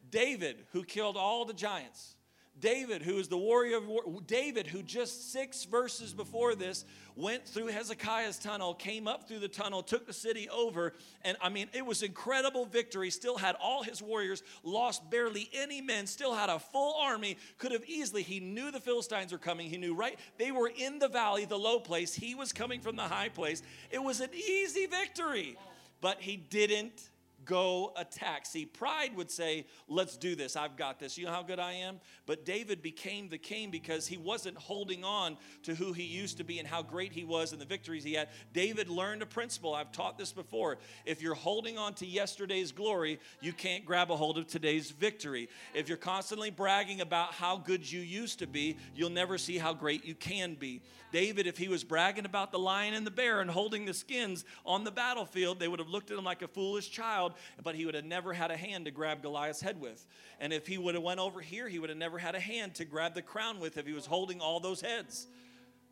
David, 0.10 0.58
who 0.74 0.84
killed 0.84 1.16
all 1.16 1.46
the 1.46 1.54
giants, 1.54 2.16
David, 2.60 3.02
who 3.02 3.18
is 3.18 3.28
the 3.28 3.38
warrior 3.38 3.78
of 3.78 3.88
war, 3.88 4.04
David, 4.28 4.68
who 4.68 4.84
just 4.84 5.32
six 5.32 5.66
verses 5.66 6.14
before 6.14 6.54
this 6.54 6.86
went 7.16 7.48
through 7.48 7.68
Hezekiah's 7.68 8.38
tunnel, 8.38 8.74
came 8.74 9.08
up 9.08 9.28
through 9.28 9.40
the 9.40 9.48
tunnel, 9.48 9.82
took 9.82 10.06
the 10.06 10.14
city 10.14 10.48
over, 10.50 10.94
and 11.24 11.38
I 11.42 11.50
mean, 11.50 11.70
it 11.74 11.86
was 11.86 12.04
incredible 12.04 12.66
victory. 12.66 13.10
Still 13.10 13.38
had 13.38 13.56
all 13.56 13.84
his 13.84 14.02
warriors, 14.02 14.44
lost 14.64 15.10
barely 15.10 15.50
any 15.54 15.82
men, 15.82 16.06
still 16.08 16.36
had 16.36 16.50
a 16.50 16.60
full 16.60 16.96
army, 17.02 17.38
could 17.58 17.72
have 17.72 17.86
easily, 17.86 18.22
he 18.22 18.40
knew 18.40 18.70
the 18.70 18.80
Philistines 18.80 19.32
were 19.32 19.38
coming. 19.38 19.70
He 19.70 19.78
knew, 19.78 19.96
right? 19.96 20.20
They 20.38 20.52
were 20.52 20.72
in 20.76 21.00
the 21.00 21.10
valley, 21.10 21.46
the 21.46 21.58
low 21.58 21.80
place. 21.80 22.14
He 22.14 22.36
was 22.36 22.54
coming 22.54 22.82
from 22.82 22.96
the 22.96 23.04
high 23.04 23.30
place. 23.30 23.64
It 23.90 24.04
was 24.04 24.20
an 24.20 24.30
easy 24.34 24.86
victory, 24.86 25.58
but 26.00 26.22
he 26.22 26.38
didn't 26.38 27.11
go 27.46 27.94
attack. 27.96 28.46
See, 28.46 28.66
pride 28.66 29.16
would 29.16 29.32
say, 29.32 29.66
Let's 29.88 30.18
do 30.18 30.36
this. 30.36 30.56
I've 30.56 30.78
got 30.78 31.00
this. 31.00 31.18
You 31.18 31.26
know 31.26 31.32
how 31.32 31.44
good 31.44 31.60
I 31.60 31.74
am? 31.74 32.00
But 32.26 32.46
David 32.46 32.82
became 32.82 33.30
the 33.30 33.38
king 33.38 33.72
because 33.72 34.08
he 34.08 34.18
wasn't 34.18 34.58
holding 34.58 35.04
on 35.04 35.38
to 35.64 35.76
who 35.76 35.94
he 35.94 36.04
used 36.04 36.38
to 36.38 36.44
be 36.44 36.60
and 36.60 36.68
how 36.68 36.82
great 36.82 37.12
he 37.12 37.24
was 37.24 37.52
and 37.52 37.60
the 37.60 37.66
victories 37.66 38.04
he 38.04 38.14
had. 38.14 38.30
David 38.54 38.90
learned 38.90 39.22
a 39.22 39.26
principle. 39.26 39.74
I've 39.74 39.92
taught 39.92 40.18
this 40.18 40.32
before. 40.32 40.78
If 41.06 41.22
you're 41.22 41.36
holding 41.36 41.78
on 41.78 41.94
to 41.96 42.06
yesterday's 42.06 42.72
glory, 42.72 43.20
you 43.42 43.54
can't 43.54 43.86
grab 43.86 44.12
a 44.12 44.16
hold 44.16 44.38
of 44.38 44.48
today's 44.48 44.92
victory. 44.92 45.50
If 45.74 45.90
you're 45.90 45.98
constantly 45.98 46.52
bragging 46.52 47.02
about 47.02 47.34
how 47.34 47.58
good 47.58 47.90
you 47.90 48.00
used 48.00 48.40
to 48.40 48.48
be, 48.48 48.78
you'll 48.96 49.10
never 49.10 49.38
see 49.38 49.58
how 49.58 49.74
great 49.74 50.06
you 50.06 50.16
can 50.16 50.56
be. 50.56 50.82
David, 51.12 51.46
if 51.46 51.58
he 51.58 51.68
was 51.68 51.84
bragging 51.84 52.26
about 52.26 52.52
the 52.52 52.60
lion 52.60 52.94
and 52.94 53.06
the 53.06 53.12
bear 53.12 53.42
and 53.42 53.50
holding 53.50 53.86
the 53.86 53.94
skins 53.94 54.46
on 54.66 54.84
the 54.84 54.92
battlefield, 54.92 55.60
they 55.60 55.68
would 55.68 55.80
have 55.80 55.90
looked 55.90 56.10
at 56.10 56.18
him 56.18 56.24
like 56.24 56.42
a 56.42 56.48
foolish 56.48 56.90
child, 56.90 57.31
but 57.64 57.76
he 57.76 57.86
would 57.86 57.96
have 57.96 58.06
never 58.06 58.34
had 58.34 58.52
a 58.52 58.58
hand 58.58 58.86
to 58.86 58.92
grab 58.92 59.22
Goliath's 59.22 59.62
head 59.62 59.80
with. 59.80 60.06
And 60.40 60.52
if 60.52 60.68
he 60.68 60.78
would 60.78 60.96
have 60.96 61.04
went 61.04 61.20
over 61.20 61.42
here, 61.42 61.68
he 61.68 61.80
would 61.80 61.90
have 61.90 61.98
never 61.98 62.18
had 62.18 62.36
a 62.36 62.40
hand 62.40 62.76
to 62.76 62.86
grab 62.86 63.14
the 63.14 63.22
crown 63.22 63.60
with 63.60 63.78
if 63.78 63.86
he 63.86 63.94
was 63.94 64.06
holding 64.06 64.42
all 64.42 64.60
those 64.60 64.82
heads. 64.82 65.28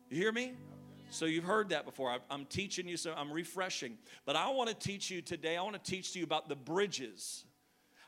You 0.08 0.16
hear 0.16 0.32
me? 0.32 0.52
So 1.10 1.24
you've 1.24 1.44
heard 1.44 1.70
that 1.70 1.84
before. 1.84 2.16
I'm 2.30 2.44
teaching 2.46 2.86
you, 2.86 2.96
so 2.96 3.12
I'm 3.16 3.32
refreshing. 3.32 3.98
But 4.24 4.36
I 4.36 4.50
want 4.50 4.68
to 4.68 4.74
teach 4.74 5.10
you 5.10 5.22
today, 5.22 5.56
I 5.56 5.62
want 5.62 5.82
to 5.82 5.90
teach 5.90 6.14
you 6.14 6.24
about 6.24 6.48
the 6.48 6.56
bridges 6.56 7.44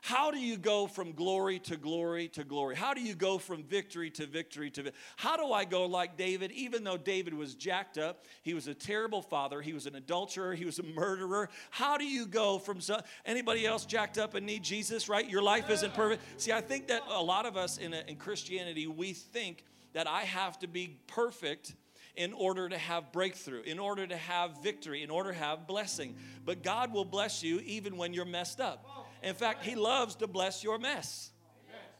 how 0.03 0.31
do 0.31 0.37
you 0.37 0.57
go 0.57 0.85
from 0.85 1.13
glory 1.13 1.59
to 1.59 1.77
glory 1.77 2.27
to 2.27 2.43
glory? 2.43 2.75
How 2.75 2.93
do 2.93 2.99
you 2.99 3.15
go 3.15 3.37
from 3.37 3.63
victory 3.63 4.09
to 4.11 4.25
victory 4.25 4.69
to 4.71 4.83
victory? 4.83 5.01
How 5.15 5.37
do 5.37 5.53
I 5.53 5.63
go 5.63 5.85
like 5.85 6.17
David? 6.17 6.51
Even 6.51 6.83
though 6.83 6.97
David 6.97 7.33
was 7.33 7.55
jacked 7.55 7.97
up, 7.97 8.25
he 8.41 8.53
was 8.53 8.67
a 8.67 8.73
terrible 8.73 9.21
father, 9.21 9.61
he 9.61 9.71
was 9.71 9.85
an 9.85 9.95
adulterer, 9.95 10.55
he 10.55 10.65
was 10.65 10.77
a 10.77 10.83
murderer. 10.83 11.47
How 11.69 11.95
do 11.95 12.03
you 12.03 12.25
go 12.25 12.59
from 12.59 12.81
so, 12.81 12.99
anybody 13.25 13.65
else 13.65 13.85
jacked 13.85 14.17
up 14.17 14.33
and 14.33 14.45
need 14.45 14.61
Jesus, 14.61 15.07
right? 15.07 15.27
Your 15.27 15.41
life 15.41 15.69
isn't 15.69 15.93
perfect. 15.93 16.21
See, 16.35 16.51
I 16.51 16.59
think 16.59 16.89
that 16.89 17.03
a 17.09 17.23
lot 17.23 17.45
of 17.45 17.55
us 17.55 17.77
in, 17.77 17.93
a, 17.93 18.03
in 18.05 18.17
Christianity, 18.17 18.87
we 18.87 19.13
think 19.13 19.63
that 19.93 20.05
I 20.05 20.23
have 20.23 20.59
to 20.59 20.67
be 20.67 20.99
perfect 21.07 21.75
in 22.17 22.33
order 22.33 22.67
to 22.67 22.77
have 22.77 23.13
breakthrough, 23.13 23.61
in 23.61 23.79
order 23.79 24.05
to 24.05 24.17
have 24.17 24.61
victory, 24.61 25.01
in 25.01 25.09
order 25.09 25.31
to 25.31 25.37
have 25.37 25.65
blessing. 25.65 26.17
But 26.43 26.61
God 26.61 26.91
will 26.91 27.05
bless 27.05 27.41
you 27.41 27.61
even 27.61 27.95
when 27.95 28.13
you're 28.13 28.25
messed 28.25 28.59
up. 28.59 29.02
In 29.23 29.35
fact, 29.35 29.63
He 29.63 29.75
loves 29.75 30.15
to 30.15 30.27
bless 30.27 30.63
your 30.63 30.77
mess. 30.77 31.33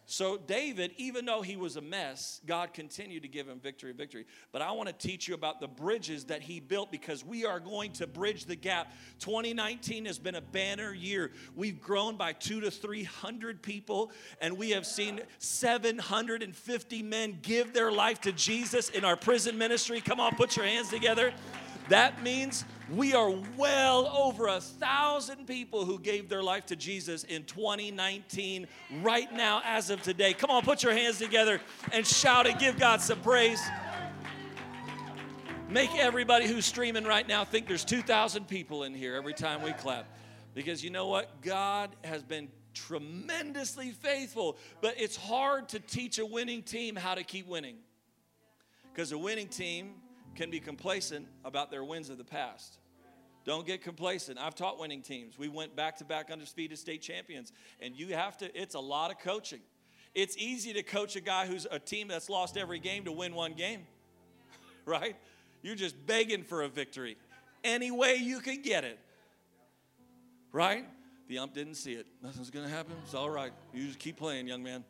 So, 0.06 0.38
David, 0.38 0.92
even 0.98 1.24
though 1.26 1.42
he 1.42 1.56
was 1.56 1.78
a 1.78 1.82
mess, 1.82 2.42
God 2.46 2.74
continued 2.74 3.22
to 3.24 3.30
give 3.30 3.48
him 3.48 3.60
victory, 3.60 3.94
victory. 3.94 4.26
But 4.52 4.62
I 4.62 4.72
want 4.72 4.90
to 4.90 4.94
teach 4.94 5.30
you 5.30 5.34
about 5.34 5.62
the 5.62 5.68
bridges 5.68 6.26
that 6.26 6.42
he 6.42 6.60
built 6.60 6.92
because 6.92 7.24
we 7.24 7.46
are 7.46 7.60
going 7.60 7.94
to 7.94 8.08
bridge 8.08 8.46
the 8.46 8.58
gap. 8.58 8.92
2019 9.20 10.06
has 10.06 10.20
been 10.20 10.36
a 10.36 10.42
banner 10.42 10.94
year. 10.94 11.32
We've 11.56 11.82
grown 11.82 12.18
by 12.18 12.34
two 12.34 12.60
to 12.60 12.70
300 12.70 13.64
people, 13.64 14.12
and 14.42 14.58
we 14.58 14.72
have 14.72 14.86
seen 14.86 15.22
750 15.40 17.04
men 17.04 17.40
give 17.42 17.74
their 17.74 17.92
life 17.92 18.20
to 18.22 18.34
Jesus 18.34 18.90
in 18.90 19.06
our 19.06 19.16
prison 19.16 19.58
ministry. 19.58 20.02
Come 20.02 20.20
on, 20.20 20.36
put 20.36 20.58
your 20.58 20.66
hands 20.66 20.90
together. 20.90 21.34
That 21.90 22.24
means 22.24 22.64
we 22.90 23.14
are 23.14 23.34
well 23.58 24.08
over 24.08 24.48
a 24.48 24.62
thousand 24.62 25.48
people 25.48 25.86
who 25.86 26.00
gave 26.00 26.30
their 26.30 26.44
life 26.44 26.66
to 26.68 26.76
Jesus 26.76 27.24
in 27.24 27.44
2019, 27.44 28.68
right 29.02 29.32
now, 29.34 29.62
as 29.66 29.90
of 29.90 30.02
today. 30.02 30.34
Come 30.34 30.50
on, 30.50 30.64
put 30.64 30.84
your 30.84 30.94
hands 30.94 31.20
together 31.20 31.60
and 31.92 32.06
shout 32.06 32.46
it. 32.48 32.58
Give 32.60 32.78
God 32.80 33.02
some 33.02 33.20
praise. 33.22 33.62
Make 35.70 35.96
everybody 35.96 36.48
who's 36.48 36.66
streaming 36.66 37.04
right 37.04 37.28
now 37.28 37.44
think 37.44 37.68
there's 37.68 37.86
2,000 37.86 38.48
people 38.48 38.84
in 38.84 38.94
here 38.94 39.16
every 39.16 39.34
time 39.34 39.62
we 39.62 39.72
clap. 39.72 40.06
Because 40.54 40.84
you 40.84 40.92
know 40.92 41.08
what? 41.08 41.42
God 41.42 41.90
has 42.04 42.22
been 42.22 42.50
tremendously 42.74 43.92
faithful, 43.92 44.58
but 44.82 44.96
it's 45.00 45.16
hard 45.16 45.70
to 45.70 45.80
teach 45.80 46.20
a 46.20 46.26
winning 46.26 46.62
team 46.62 46.96
how 46.96 47.16
to 47.16 47.24
keep 47.24 47.48
winning. 47.48 47.78
Because 48.94 49.12
a 49.12 49.18
winning 49.18 49.48
team 49.48 49.96
can 50.36 50.50
be 50.50 50.60
complacent 50.60 51.28
about 51.46 51.72
their 51.72 51.84
wins 51.84 52.10
of 52.10 52.18
the 52.18 52.24
past. 52.24 52.80
Don't 53.46 53.66
get 53.66 53.84
complacent. 53.84 54.40
I've 54.40 54.56
taught 54.56 54.80
winning 54.80 55.02
teams. 55.02 55.38
We 55.38 55.50
went 55.50 55.76
back 55.76 55.98
to 55.98 56.06
back 56.06 56.32
under 56.32 56.46
speed 56.46 56.72
undisputed 56.72 56.80
state 56.80 57.02
champions, 57.02 57.52
and 57.82 57.96
you 57.96 58.16
have 58.16 58.38
to, 58.38 58.60
it's 58.60 58.76
a 58.76 58.80
lot 58.80 59.12
of 59.12 59.20
coaching. 59.20 59.60
It's 60.16 60.38
easy 60.38 60.74
to 60.74 60.84
coach 60.84 61.16
a 61.16 61.22
guy 61.22 61.46
who's 61.46 61.68
a 61.70 61.80
team 61.80 62.08
that's 62.08 62.30
lost 62.30 62.56
every 62.56 62.80
game 62.80 63.06
to 63.06 63.12
win 63.12 63.36
one 63.36 63.54
game, 63.54 63.86
right? 64.86 65.16
You're 65.62 65.76
just 65.76 66.06
begging 66.06 66.44
for 66.44 66.62
a 66.62 66.70
victory 66.70 67.18
any 67.64 67.92
way 67.92 68.16
you 68.16 68.40
can 68.40 68.62
get 68.62 68.84
it, 68.84 69.00
right? 70.52 70.86
The 71.28 71.38
ump 71.38 71.54
didn't 71.54 71.76
see 71.76 71.94
it. 71.94 72.06
Nothing's 72.22 72.50
going 72.50 72.66
to 72.66 72.72
happen. 72.72 72.94
It's 73.04 73.14
all 73.14 73.30
right. 73.30 73.54
You 73.74 73.88
just 73.88 74.00
keep 74.00 74.18
playing, 74.18 74.48
young 74.48 74.62
man. 74.62 74.84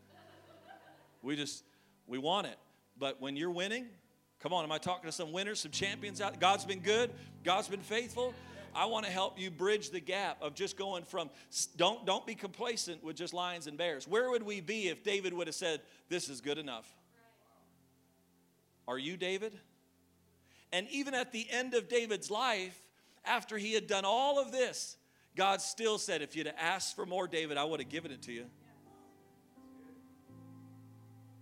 We 1.21 1.35
just, 1.35 1.63
we 2.07 2.17
want 2.17 2.47
it. 2.47 2.57
But 2.97 3.21
when 3.21 3.35
you're 3.35 3.51
winning, 3.51 3.85
Come 4.43 4.51
on, 4.51 4.65
am 4.65 4.73
I 4.73 4.77
talking 4.77 5.05
to 5.05 5.11
some 5.13 5.31
winners, 5.31 5.61
some 5.61 5.71
champions 5.71 6.19
out? 6.19 6.37
God's 6.37 6.65
been 6.65 6.81
good, 6.81 7.11
God's 7.45 7.69
been 7.69 7.79
faithful. 7.79 8.33
I 8.75 8.87
want 8.87 9.05
to 9.05 9.11
help 9.11 9.39
you 9.39 9.49
bridge 9.49 9.89
the 9.89 10.01
gap 10.01 10.41
of 10.41 10.53
just 10.53 10.75
going 10.75 11.05
from 11.05 11.29
don't 11.77 12.05
don't 12.05 12.27
be 12.27 12.35
complacent 12.35 13.01
with 13.01 13.15
just 13.15 13.33
lions 13.33 13.67
and 13.67 13.77
bears. 13.77 14.05
Where 14.05 14.29
would 14.29 14.43
we 14.43 14.59
be 14.59 14.89
if 14.89 15.01
David 15.01 15.31
would 15.31 15.47
have 15.47 15.55
said, 15.55 15.79
"This 16.09 16.27
is 16.27 16.41
good 16.41 16.57
enough"? 16.57 16.93
Are 18.85 18.97
you 18.97 19.15
David? 19.15 19.57
And 20.73 20.89
even 20.89 21.13
at 21.13 21.31
the 21.31 21.49
end 21.49 21.73
of 21.73 21.87
David's 21.87 22.29
life, 22.29 22.77
after 23.23 23.57
he 23.57 23.71
had 23.71 23.87
done 23.87 24.03
all 24.03 24.39
of 24.39 24.51
this, 24.51 24.97
God 25.37 25.61
still 25.61 25.97
said, 25.97 26.21
"If 26.21 26.35
you'd 26.35 26.47
asked 26.47 26.97
for 26.97 27.05
more, 27.05 27.29
David, 27.29 27.55
I 27.55 27.63
would 27.63 27.79
have 27.79 27.89
given 27.89 28.11
it 28.11 28.23
to 28.23 28.33
you." 28.33 28.49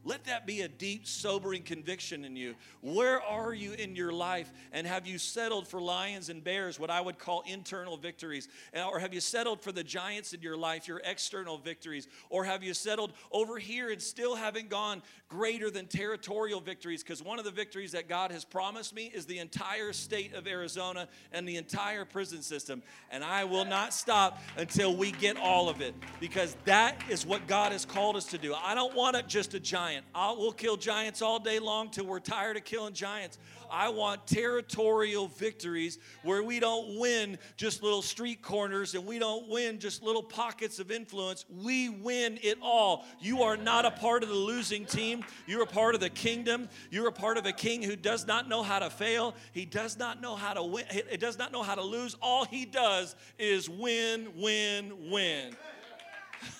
Let 0.03 0.23
that 0.23 0.47
be 0.47 0.61
a 0.61 0.67
deep, 0.67 1.05
sobering 1.05 1.61
conviction 1.61 2.25
in 2.25 2.35
you. 2.35 2.55
Where 2.81 3.21
are 3.21 3.53
you 3.53 3.73
in 3.73 3.95
your 3.95 4.11
life? 4.11 4.51
And 4.71 4.87
have 4.87 5.05
you 5.05 5.19
settled 5.19 5.67
for 5.67 5.79
lions 5.79 6.29
and 6.29 6.43
bears, 6.43 6.79
what 6.79 6.89
I 6.89 6.99
would 6.99 7.19
call 7.19 7.43
internal 7.45 7.97
victories? 7.97 8.47
Or 8.73 8.97
have 8.97 9.13
you 9.13 9.19
settled 9.19 9.61
for 9.61 9.71
the 9.71 9.83
giants 9.83 10.33
in 10.33 10.41
your 10.41 10.57
life, 10.57 10.87
your 10.87 11.01
external 11.05 11.59
victories? 11.59 12.07
Or 12.29 12.43
have 12.43 12.63
you 12.63 12.73
settled 12.73 13.13
over 13.31 13.59
here 13.59 13.91
and 13.91 14.01
still 14.01 14.35
haven't 14.35 14.69
gone 14.69 15.03
greater 15.29 15.69
than 15.69 15.85
territorial 15.85 16.61
victories? 16.61 17.03
Because 17.03 17.21
one 17.21 17.37
of 17.37 17.45
the 17.45 17.51
victories 17.51 17.91
that 17.91 18.09
God 18.09 18.31
has 18.31 18.43
promised 18.43 18.95
me 18.95 19.11
is 19.13 19.27
the 19.27 19.37
entire 19.37 19.93
state 19.93 20.33
of 20.33 20.47
Arizona 20.47 21.07
and 21.31 21.47
the 21.47 21.57
entire 21.57 22.05
prison 22.05 22.41
system. 22.41 22.81
And 23.11 23.23
I 23.23 23.43
will 23.43 23.65
not 23.65 23.93
stop 23.93 24.41
until 24.57 24.95
we 24.95 25.11
get 25.11 25.37
all 25.37 25.69
of 25.69 25.79
it, 25.81 25.93
because 26.19 26.57
that 26.65 26.95
is 27.07 27.23
what 27.23 27.45
God 27.45 27.71
has 27.71 27.85
called 27.85 28.15
us 28.15 28.25
to 28.27 28.39
do. 28.39 28.55
I 28.55 28.73
don't 28.73 28.95
want 28.95 29.15
it 29.15 29.27
just 29.27 29.53
a 29.53 29.59
giant 29.59 29.90
giant. 29.91 30.05
I'll, 30.15 30.37
we'll 30.37 30.51
kill 30.51 30.77
giants 30.77 31.21
all 31.21 31.39
day 31.39 31.59
long 31.59 31.89
till 31.89 32.05
we're 32.05 32.19
tired 32.19 32.55
of 32.55 32.63
killing 32.63 32.93
giants. 32.93 33.37
I 33.69 33.89
want 33.89 34.27
territorial 34.27 35.27
victories 35.27 35.97
where 36.23 36.43
we 36.43 36.59
don't 36.59 36.99
win 36.99 37.37
just 37.57 37.83
little 37.83 38.01
street 38.01 38.41
corners 38.41 38.95
and 38.95 39.05
we 39.05 39.17
don't 39.19 39.49
win 39.49 39.79
just 39.79 40.03
little 40.03 40.23
pockets 40.23 40.79
of 40.79 40.91
influence. 40.91 41.45
We 41.49 41.89
win 41.89 42.39
it 42.41 42.57
all. 42.61 43.05
You 43.19 43.43
are 43.43 43.57
not 43.57 43.85
a 43.85 43.91
part 43.91 44.23
of 44.23 44.29
the 44.29 44.35
losing 44.35 44.85
team. 44.85 45.23
You're 45.47 45.63
a 45.63 45.67
part 45.67 45.95
of 45.95 46.01
the 46.01 46.09
kingdom. 46.09 46.69
You're 46.89 47.07
a 47.07 47.13
part 47.13 47.37
of 47.37 47.45
a 47.45 47.53
king 47.53 47.81
who 47.81 47.95
does 47.95 48.27
not 48.27 48.49
know 48.49 48.63
how 48.63 48.79
to 48.79 48.89
fail. 48.89 49.35
He 49.53 49.65
does 49.65 49.97
not 49.97 50.21
know 50.21 50.35
how 50.35 50.53
to 50.53 50.63
win. 50.63 50.85
He 51.09 51.17
does 51.17 51.37
not 51.37 51.51
know 51.51 51.63
how 51.63 51.75
to 51.75 51.83
lose. 51.83 52.15
All 52.21 52.45
he 52.45 52.65
does 52.65 53.15
is 53.39 53.69
win, 53.69 54.27
win, 54.35 55.09
win. 55.09 55.55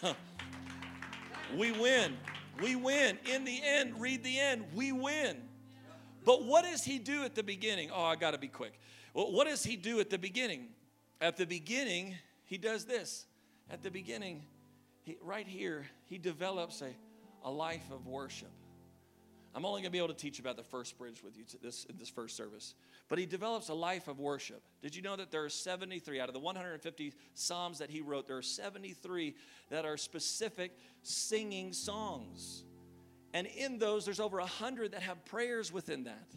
we 1.57 1.71
win. 1.73 2.17
We 2.59 2.75
win. 2.75 3.17
In 3.31 3.43
the 3.45 3.61
end, 3.63 3.99
read 3.99 4.23
the 4.23 4.39
end, 4.39 4.65
we 4.73 4.91
win. 4.91 5.37
But 6.25 6.45
what 6.45 6.65
does 6.65 6.83
he 6.83 6.99
do 6.99 7.23
at 7.23 7.35
the 7.35 7.43
beginning? 7.43 7.89
Oh, 7.93 8.03
I 8.03 8.15
got 8.15 8.31
to 8.31 8.37
be 8.37 8.47
quick. 8.47 8.79
Well, 9.13 9.31
what 9.31 9.47
does 9.47 9.63
he 9.63 9.75
do 9.75 9.99
at 9.99 10.09
the 10.09 10.17
beginning? 10.17 10.67
At 11.19 11.37
the 11.37 11.45
beginning, 11.45 12.15
he 12.45 12.57
does 12.57 12.85
this. 12.85 13.25
At 13.69 13.83
the 13.83 13.89
beginning, 13.89 14.43
he, 15.03 15.17
right 15.21 15.47
here, 15.47 15.85
he 16.05 16.17
develops 16.17 16.81
a, 16.81 16.89
a 17.43 17.51
life 17.51 17.89
of 17.91 18.07
worship. 18.07 18.51
I'm 19.53 19.65
only 19.65 19.81
going 19.81 19.89
to 19.89 19.91
be 19.91 19.97
able 19.97 20.07
to 20.09 20.13
teach 20.13 20.39
about 20.39 20.55
the 20.55 20.63
first 20.63 20.97
bridge 20.97 21.21
with 21.23 21.37
you 21.37 21.43
this, 21.61 21.85
in 21.89 21.97
this 21.97 22.09
first 22.09 22.37
service. 22.37 22.73
But 23.09 23.19
he 23.19 23.25
develops 23.25 23.67
a 23.67 23.73
life 23.73 24.07
of 24.07 24.19
worship. 24.19 24.63
Did 24.81 24.95
you 24.95 25.01
know 25.01 25.17
that 25.17 25.29
there 25.29 25.43
are 25.43 25.49
73 25.49 26.21
out 26.21 26.29
of 26.29 26.33
the 26.33 26.39
150 26.39 27.13
Psalms 27.33 27.79
that 27.79 27.89
he 27.89 27.99
wrote, 28.01 28.27
there 28.27 28.37
are 28.37 28.41
73 28.41 29.35
that 29.69 29.83
are 29.83 29.97
specific 29.97 30.71
singing 31.03 31.73
songs. 31.73 32.63
And 33.33 33.45
in 33.47 33.77
those, 33.77 34.05
there's 34.05 34.19
over 34.19 34.37
100 34.37 34.93
that 34.93 35.01
have 35.01 35.23
prayers 35.25 35.71
within 35.71 36.05
that. 36.05 36.27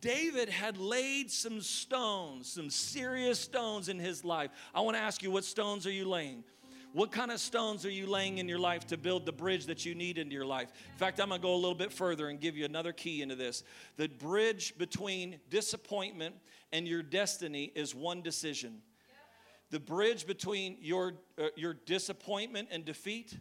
David 0.00 0.48
had 0.48 0.78
laid 0.78 1.30
some 1.30 1.60
stones, 1.60 2.52
some 2.52 2.70
serious 2.70 3.40
stones 3.40 3.88
in 3.88 3.98
his 3.98 4.24
life. 4.24 4.50
I 4.74 4.80
want 4.80 4.96
to 4.96 5.02
ask 5.02 5.22
you, 5.22 5.30
what 5.30 5.44
stones 5.44 5.86
are 5.86 5.92
you 5.92 6.08
laying? 6.08 6.44
What 6.92 7.12
kind 7.12 7.30
of 7.30 7.38
stones 7.38 7.86
are 7.86 7.90
you 7.90 8.06
laying 8.06 8.38
in 8.38 8.48
your 8.48 8.58
life 8.58 8.86
to 8.88 8.96
build 8.96 9.24
the 9.24 9.32
bridge 9.32 9.66
that 9.66 9.86
you 9.86 9.94
need 9.94 10.18
into 10.18 10.34
your 10.34 10.46
life? 10.46 10.72
In 10.92 10.98
fact, 10.98 11.20
I'm 11.20 11.28
going 11.28 11.40
to 11.40 11.46
go 11.46 11.54
a 11.54 11.56
little 11.56 11.74
bit 11.74 11.92
further 11.92 12.28
and 12.28 12.40
give 12.40 12.56
you 12.56 12.64
another 12.64 12.92
key 12.92 13.22
into 13.22 13.36
this. 13.36 13.62
The 13.96 14.08
bridge 14.08 14.76
between 14.76 15.38
disappointment 15.50 16.34
and 16.72 16.88
your 16.88 17.02
destiny 17.02 17.70
is 17.76 17.94
one 17.94 18.22
decision. 18.22 18.82
the 19.70 19.78
bridge 19.78 20.26
between 20.26 20.78
your, 20.80 21.14
uh, 21.38 21.48
your 21.54 21.74
disappointment 21.74 22.68
and 22.72 22.84
defeat 22.84 23.38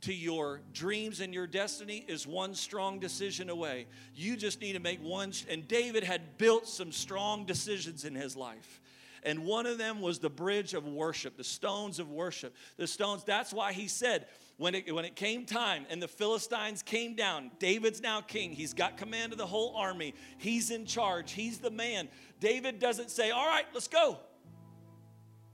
to 0.00 0.14
your 0.14 0.62
dreams 0.72 1.20
and 1.20 1.34
your 1.34 1.46
destiny 1.46 2.04
is 2.08 2.26
one 2.26 2.54
strong 2.54 2.98
decision 2.98 3.50
away. 3.50 3.86
You 4.14 4.36
just 4.36 4.62
need 4.62 4.72
to 4.72 4.80
make 4.80 5.02
one. 5.02 5.32
And 5.50 5.68
David 5.68 6.02
had 6.02 6.38
built 6.38 6.66
some 6.66 6.92
strong 6.92 7.44
decisions 7.44 8.06
in 8.06 8.14
his 8.14 8.36
life. 8.36 8.80
And 9.22 9.44
one 9.44 9.66
of 9.66 9.78
them 9.78 10.00
was 10.00 10.18
the 10.18 10.30
bridge 10.30 10.74
of 10.74 10.86
worship, 10.86 11.36
the 11.36 11.44
stones 11.44 11.98
of 11.98 12.10
worship. 12.10 12.54
The 12.76 12.86
stones, 12.86 13.24
that's 13.24 13.52
why 13.52 13.72
he 13.72 13.88
said, 13.88 14.26
when 14.56 14.74
it, 14.74 14.94
when 14.94 15.04
it 15.04 15.16
came 15.16 15.46
time 15.46 15.86
and 15.88 16.02
the 16.02 16.08
Philistines 16.08 16.82
came 16.82 17.14
down, 17.14 17.50
David's 17.58 18.00
now 18.00 18.20
king. 18.20 18.52
He's 18.52 18.74
got 18.74 18.96
command 18.96 19.32
of 19.32 19.38
the 19.38 19.46
whole 19.46 19.74
army. 19.76 20.14
He's 20.38 20.70
in 20.70 20.86
charge. 20.86 21.32
He's 21.32 21.58
the 21.58 21.70
man. 21.70 22.08
David 22.40 22.78
doesn't 22.78 23.10
say, 23.10 23.30
All 23.30 23.46
right, 23.46 23.64
let's 23.72 23.88
go. 23.88 24.18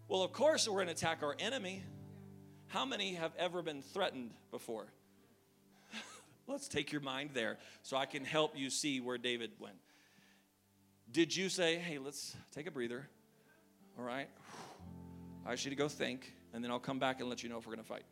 Well, 0.08 0.23
of 0.23 0.32
course, 0.32 0.68
we're 0.68 0.75
going 0.75 0.87
to 0.87 0.92
attack 0.92 1.23
our 1.23 1.37
enemy. 1.38 1.82
How 2.68 2.85
many 2.85 3.14
have 3.14 3.32
ever 3.38 3.62
been 3.62 3.82
threatened 3.82 4.32
before? 4.50 4.87
Let's 6.46 6.68
take 6.68 6.92
your 6.92 7.00
mind 7.00 7.30
there 7.32 7.58
so 7.82 7.96
I 7.96 8.06
can 8.06 8.25
help 8.25 8.56
you 8.56 8.70
see 8.70 9.00
where 9.00 9.18
David 9.18 9.52
went. 9.58 9.76
Did 11.11 11.35
you 11.35 11.49
say, 11.49 11.76
hey, 11.76 11.99
let's 11.99 12.37
take 12.52 12.66
a 12.66 12.70
breather? 12.70 13.08
All 13.99 14.05
right. 14.05 14.29
I 15.47 15.55
should 15.55 15.67
you 15.67 15.71
to 15.71 15.76
go 15.76 15.88
think, 15.88 16.35
and 16.53 16.62
then 16.62 16.71
I'll 16.71 16.79
come 16.79 16.99
back 16.99 17.21
and 17.21 17.29
let 17.29 17.43
you 17.43 17.49
know 17.49 17.59
if 17.59 17.67
we're 17.67 17.75
going 17.75 17.85
to 17.85 17.88
fight. 17.88 18.05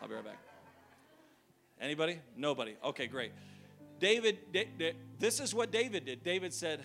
I'll 0.00 0.08
be 0.08 0.14
right 0.14 0.24
back. 0.24 0.38
Anybody? 1.80 2.18
Nobody. 2.36 2.76
Okay, 2.84 3.06
great. 3.06 3.32
David, 3.98 4.38
this 5.18 5.40
is 5.40 5.54
what 5.54 5.70
David 5.70 6.06
did. 6.06 6.22
David 6.22 6.54
said, 6.54 6.80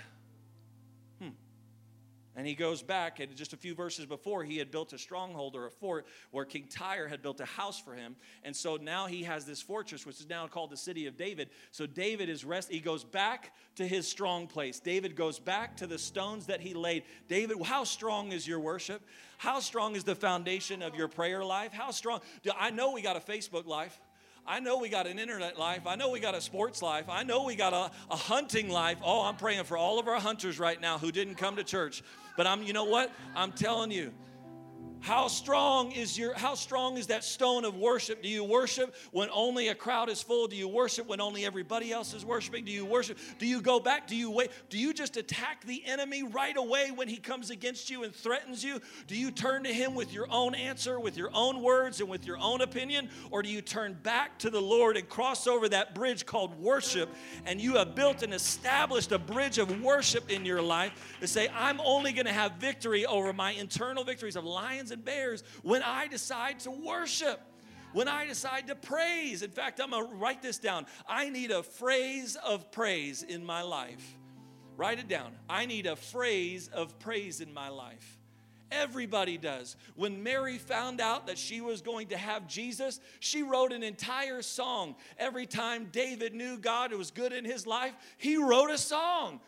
and 2.37 2.45
he 2.45 2.53
goes 2.53 2.83
back, 2.83 3.19
and 3.19 3.35
just 3.35 3.53
a 3.53 3.57
few 3.57 3.73
verses 3.73 4.05
before, 4.05 4.43
he 4.43 4.59
had 4.59 4.69
built 4.69 4.93
a 4.93 4.97
stronghold 4.99 5.55
or 5.55 5.65
a 5.65 5.71
fort 5.71 6.05
where 6.29 6.45
King 6.45 6.67
Tyre 6.69 7.07
had 7.07 7.23
built 7.23 7.39
a 7.39 7.45
house 7.45 7.79
for 7.79 7.95
him. 7.95 8.15
And 8.43 8.55
so 8.55 8.75
now 8.75 9.07
he 9.07 9.23
has 9.23 9.43
this 9.43 9.59
fortress, 9.59 10.05
which 10.05 10.19
is 10.19 10.29
now 10.29 10.45
called 10.45 10.69
the 10.69 10.77
city 10.77 11.07
of 11.07 11.17
David. 11.17 11.49
So 11.71 11.87
David 11.87 12.29
is 12.29 12.45
rest. 12.45 12.71
He 12.71 12.79
goes 12.79 13.03
back 13.03 13.55
to 13.77 13.87
his 13.87 14.07
strong 14.07 14.45
place. 14.45 14.79
David 14.79 15.15
goes 15.15 15.39
back 15.39 15.77
to 15.77 15.87
the 15.87 15.97
stones 15.97 16.45
that 16.45 16.61
he 16.61 16.75
laid. 16.75 17.03
David, 17.27 17.57
how 17.63 17.83
strong 17.83 18.31
is 18.31 18.47
your 18.47 18.59
worship? 18.59 19.01
How 19.39 19.59
strong 19.59 19.95
is 19.95 20.03
the 20.03 20.15
foundation 20.15 20.83
of 20.83 20.93
your 20.93 21.07
prayer 21.07 21.43
life? 21.43 21.73
How 21.73 21.89
strong? 21.89 22.21
I 22.59 22.69
know 22.69 22.91
we 22.91 23.01
got 23.01 23.17
a 23.17 23.19
Facebook 23.19 23.65
life. 23.65 23.99
I 24.47 24.61
know 24.61 24.77
we 24.77 24.87
got 24.87 25.07
an 25.07 25.19
internet 25.19 25.59
life. 25.59 25.81
I 25.85 25.95
know 25.95 26.09
we 26.09 26.21
got 26.21 26.33
a 26.33 26.39
sports 26.39 26.81
life. 26.81 27.05
I 27.09 27.23
know 27.23 27.43
we 27.43 27.55
got 27.55 27.73
a, 27.73 27.91
a 28.09 28.15
hunting 28.15 28.69
life. 28.69 28.97
Oh, 29.03 29.23
I'm 29.23 29.35
praying 29.35 29.65
for 29.65 29.75
all 29.75 29.99
of 29.99 30.07
our 30.07 30.19
hunters 30.19 30.57
right 30.57 30.79
now 30.79 30.97
who 30.97 31.11
didn't 31.11 31.35
come 31.35 31.57
to 31.57 31.65
church. 31.65 32.01
But 32.37 32.47
I'm, 32.47 32.63
you 32.63 32.71
know 32.71 32.85
what? 32.85 33.11
I'm 33.35 33.51
telling 33.51 33.91
you, 33.91 34.13
how 35.01 35.27
strong 35.27 35.91
is 35.91 36.17
your 36.17 36.33
how 36.33 36.55
strong 36.55 36.97
is 36.97 37.07
that 37.07 37.23
stone 37.23 37.65
of 37.65 37.75
worship? 37.75 38.21
Do 38.21 38.29
you 38.29 38.43
worship 38.43 38.95
when 39.11 39.29
only 39.31 39.69
a 39.69 39.75
crowd 39.75 40.09
is 40.09 40.21
full? 40.21 40.47
Do 40.47 40.55
you 40.55 40.67
worship 40.67 41.07
when 41.07 41.21
only 41.21 41.45
everybody 41.45 41.91
else 41.91 42.13
is 42.13 42.25
worshiping? 42.25 42.65
Do 42.65 42.71
you 42.71 42.85
worship? 42.85 43.17
Do 43.37 43.45
you 43.45 43.61
go 43.61 43.79
back? 43.79 44.07
Do 44.07 44.15
you 44.15 44.31
wait? 44.31 44.51
Do 44.69 44.77
you 44.77 44.93
just 44.93 45.17
attack 45.17 45.65
the 45.65 45.83
enemy 45.85 46.23
right 46.23 46.55
away 46.55 46.91
when 46.91 47.07
he 47.07 47.17
comes 47.17 47.49
against 47.49 47.89
you 47.89 48.03
and 48.03 48.13
threatens 48.13 48.63
you? 48.63 48.81
Do 49.07 49.15
you 49.15 49.31
turn 49.31 49.63
to 49.63 49.73
him 49.73 49.95
with 49.95 50.13
your 50.13 50.27
own 50.31 50.55
answer, 50.55 50.99
with 50.99 51.17
your 51.17 51.29
own 51.33 51.61
words 51.61 51.99
and 52.01 52.09
with 52.09 52.25
your 52.25 52.37
own 52.39 52.61
opinion, 52.61 53.09
or 53.31 53.41
do 53.41 53.49
you 53.49 53.61
turn 53.61 53.97
back 54.03 54.37
to 54.39 54.49
the 54.49 54.61
Lord 54.61 54.97
and 54.97 55.07
cross 55.07 55.47
over 55.47 55.69
that 55.69 55.95
bridge 55.95 56.25
called 56.25 56.59
worship 56.59 57.09
and 57.45 57.61
you 57.61 57.75
have 57.75 57.95
built 57.95 58.23
and 58.23 58.33
established 58.33 59.11
a 59.11 59.19
bridge 59.19 59.57
of 59.57 59.81
worship 59.81 60.29
in 60.29 60.45
your 60.45 60.61
life 60.61 61.15
to 61.19 61.27
say 61.27 61.49
I'm 61.55 61.79
only 61.81 62.11
going 62.13 62.25
to 62.25 62.33
have 62.33 62.53
victory 62.53 63.05
over 63.05 63.33
my 63.33 63.51
internal 63.51 64.03
victories 64.03 64.35
of 64.35 64.43
lions 64.43 64.86
lions 64.87 64.91
and 64.91 65.03
bears 65.03 65.43
when 65.63 65.83
I 65.83 66.07
decide 66.07 66.59
to 66.61 66.71
worship 66.71 67.41
when 67.93 68.09
I 68.09 68.25
decide 68.27 68.67
to 68.67 68.75
praise. 68.75 69.41
In 69.41 69.49
fact, 69.49 69.79
I'm 69.79 69.91
going 69.91 70.07
to 70.07 70.15
write 70.15 70.41
this 70.41 70.59
down. 70.59 70.85
I 71.07 71.29
need 71.29 71.51
a 71.51 71.63
phrase 71.63 72.35
of 72.45 72.69
praise 72.69 73.23
in 73.23 73.43
my 73.45 73.61
life. 73.61 74.17
Write 74.75 74.99
it 74.99 75.07
down. 75.07 75.31
I 75.49 75.65
need 75.65 75.87
a 75.87 75.95
phrase 75.95 76.69
of 76.73 76.99
praise 76.99 77.39
in 77.39 77.51
my 77.53 77.69
life. 77.69 78.19
Everybody 78.71 79.37
does. 79.37 79.77
When 79.95 80.21
Mary 80.21 80.57
found 80.57 80.99
out 80.99 81.27
that 81.27 81.37
she 81.37 81.61
was 81.61 81.81
going 81.81 82.07
to 82.07 82.17
have 82.17 82.45
Jesus, 82.45 82.99
she 83.21 83.41
wrote 83.41 83.71
an 83.71 83.81
entire 83.81 84.41
song. 84.41 84.95
Every 85.17 85.45
time 85.45 85.87
David 85.91 86.35
knew 86.35 86.57
God 86.57 86.93
was 86.93 87.09
good 87.09 87.31
in 87.31 87.45
his 87.45 87.65
life, 87.65 87.93
he 88.17 88.35
wrote 88.35 88.69
a 88.69 88.77
song. 88.77 89.39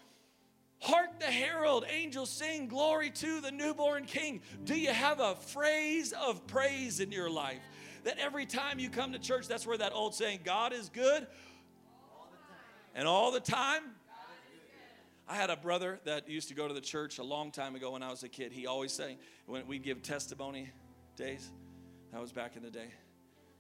Hark 0.82 1.20
the 1.20 1.26
herald, 1.26 1.86
angels 1.90 2.30
sing, 2.30 2.68
glory 2.68 3.10
to 3.10 3.42
the 3.42 3.52
newborn 3.52 4.06
king. 4.06 4.42
Do 4.64 4.80
you 4.80 4.92
have 4.92 5.20
a 5.20 5.36
phrase 5.36 6.14
of 6.14 6.48
praise 6.48 7.02
in 7.02 7.12
your 7.12 7.30
life? 7.30 7.62
That 8.06 8.18
every 8.18 8.46
time 8.46 8.80
you 8.80 8.90
come 8.90 9.12
to 9.12 9.20
church, 9.20 9.48
that's 9.48 9.68
where 9.68 9.78
that 9.78 9.92
old 9.94 10.16
saying, 10.16 10.40
God 10.46 10.72
is 10.72 10.88
good 10.88 11.28
and 12.96 13.08
all 13.08 13.32
the 13.32 13.42
time. 13.42 13.84
I 15.28 15.36
had 15.36 15.50
a 15.50 15.58
brother 15.58 16.00
that 16.06 16.30
used 16.30 16.48
to 16.48 16.56
go 16.56 16.68
to 16.68 16.74
the 16.74 16.82
church 16.82 17.20
a 17.20 17.24
long 17.24 17.52
time 17.52 17.76
ago 17.76 17.92
when 17.92 18.02
I 18.02 18.10
was 18.10 18.24
a 18.24 18.30
kid. 18.30 18.52
He 18.52 18.66
always 18.66 18.94
sang, 18.94 19.18
when 19.46 19.68
we'd 19.68 19.84
give 19.84 20.02
testimony 20.02 20.70
days, 21.18 21.52
that 22.12 22.22
was 22.22 22.32
back 22.32 22.56
in 22.56 22.64
the 22.64 22.72
day. 22.72 22.88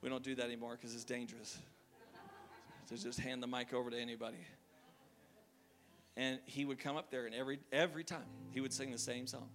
We 0.02 0.10
don't 0.10 0.24
do 0.24 0.36
that 0.36 0.46
anymore 0.46 0.78
because 0.80 0.96
it's 0.96 1.04
dangerous 1.04 1.60
to 2.88 2.98
just 2.98 3.20
hand 3.20 3.44
the 3.44 3.48
mic 3.48 3.74
over 3.74 3.92
to 3.92 4.00
anybody 4.00 4.38
and 6.20 6.40
he 6.46 6.66
would 6.66 6.78
come 6.80 6.98
up 6.98 7.10
there 7.10 7.26
and 7.26 7.34
every 7.34 7.60
every 7.72 8.04
time 8.04 8.26
he 8.52 8.60
would 8.60 8.74
sing 8.74 8.92
the 8.92 8.98
same 8.98 9.26
song. 9.26 9.48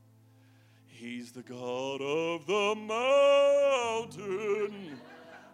He's 0.86 1.30
the 1.32 1.42
god 1.42 2.00
of 2.00 2.46
the 2.46 2.74
mountain. 4.06 4.98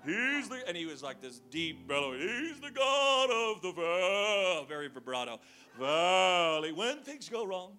He's 0.07 0.49
the 0.49 0.63
and 0.69 0.77
he 0.77 0.87
was 0.87 1.03
like 1.03 1.21
this 1.21 1.41
deep 1.51 1.89
bellow 1.89 2.13
he's 2.13 2.61
the 2.61 2.71
god 2.71 3.31
of 3.31 3.61
the 3.61 3.73
valley 3.73 4.67
very 4.69 4.89
vibrato. 4.89 5.41
Valley. 5.79 6.73
When 6.73 6.99
things 6.99 7.29
go 7.29 7.45
wrong 7.45 7.73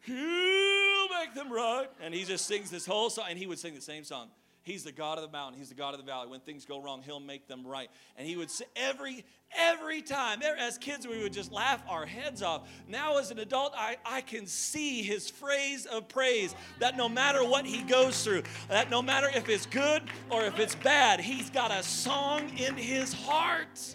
he'll 0.00 1.08
make 1.20 1.34
them 1.34 1.52
right. 1.52 1.88
And 2.00 2.14
he 2.14 2.24
just 2.24 2.46
sings 2.46 2.70
this 2.70 2.86
whole 2.86 3.10
song 3.10 3.26
and 3.28 3.38
he 3.38 3.46
would 3.46 3.58
sing 3.58 3.74
the 3.74 3.80
same 3.80 4.04
song 4.04 4.30
He's 4.64 4.82
the 4.82 4.92
God 4.92 5.18
of 5.18 5.24
the 5.24 5.30
mountain. 5.30 5.58
He's 5.58 5.68
the 5.68 5.74
God 5.74 5.92
of 5.92 6.00
the 6.00 6.06
valley. 6.06 6.28
When 6.28 6.40
things 6.40 6.64
go 6.64 6.82
wrong, 6.82 7.02
He'll 7.02 7.20
make 7.20 7.46
them 7.46 7.66
right. 7.66 7.90
And 8.16 8.26
He 8.26 8.34
would 8.36 8.50
say 8.50 8.64
every 8.74 9.24
every 9.56 10.00
time. 10.00 10.40
As 10.42 10.78
kids, 10.78 11.06
we 11.06 11.22
would 11.22 11.34
just 11.34 11.52
laugh 11.52 11.82
our 11.86 12.06
heads 12.06 12.42
off. 12.42 12.62
Now, 12.88 13.18
as 13.18 13.30
an 13.30 13.38
adult, 13.38 13.74
I, 13.76 13.98
I 14.06 14.22
can 14.22 14.46
see 14.46 15.02
His 15.02 15.28
phrase 15.28 15.84
of 15.84 16.08
praise 16.08 16.54
that 16.78 16.96
no 16.96 17.10
matter 17.10 17.44
what 17.44 17.66
He 17.66 17.82
goes 17.82 18.24
through, 18.24 18.44
that 18.68 18.90
no 18.90 19.02
matter 19.02 19.30
if 19.34 19.50
it's 19.50 19.66
good 19.66 20.02
or 20.30 20.44
if 20.44 20.58
it's 20.58 20.74
bad, 20.76 21.20
He's 21.20 21.50
got 21.50 21.70
a 21.70 21.82
song 21.82 22.48
in 22.56 22.74
His 22.76 23.12
heart 23.12 23.94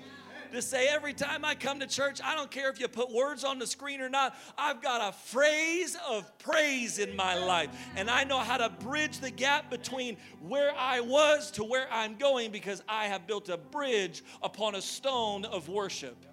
to 0.53 0.61
say 0.61 0.87
every 0.87 1.13
time 1.13 1.43
I 1.43 1.55
come 1.55 1.79
to 1.79 1.87
church, 1.87 2.19
I 2.23 2.35
don't 2.35 2.51
care 2.51 2.69
if 2.69 2.79
you 2.79 2.87
put 2.87 3.11
words 3.11 3.43
on 3.43 3.59
the 3.59 3.67
screen 3.67 4.01
or 4.01 4.09
not, 4.09 4.35
I've 4.57 4.81
got 4.81 5.09
a 5.09 5.11
phrase 5.11 5.97
of 6.07 6.37
praise 6.39 6.99
in 6.99 7.15
my 7.15 7.37
life. 7.37 7.69
And 7.95 8.09
I 8.09 8.23
know 8.23 8.39
how 8.39 8.57
to 8.57 8.69
bridge 8.69 9.19
the 9.19 9.31
gap 9.31 9.69
between 9.69 10.17
where 10.41 10.73
I 10.77 11.01
was 11.01 11.51
to 11.51 11.63
where 11.63 11.87
I'm 11.91 12.15
going 12.15 12.51
because 12.51 12.83
I 12.87 13.05
have 13.05 13.27
built 13.27 13.49
a 13.49 13.57
bridge 13.57 14.23
upon 14.41 14.75
a 14.75 14.81
stone 14.81 15.45
of 15.45 15.69
worship. 15.69 16.25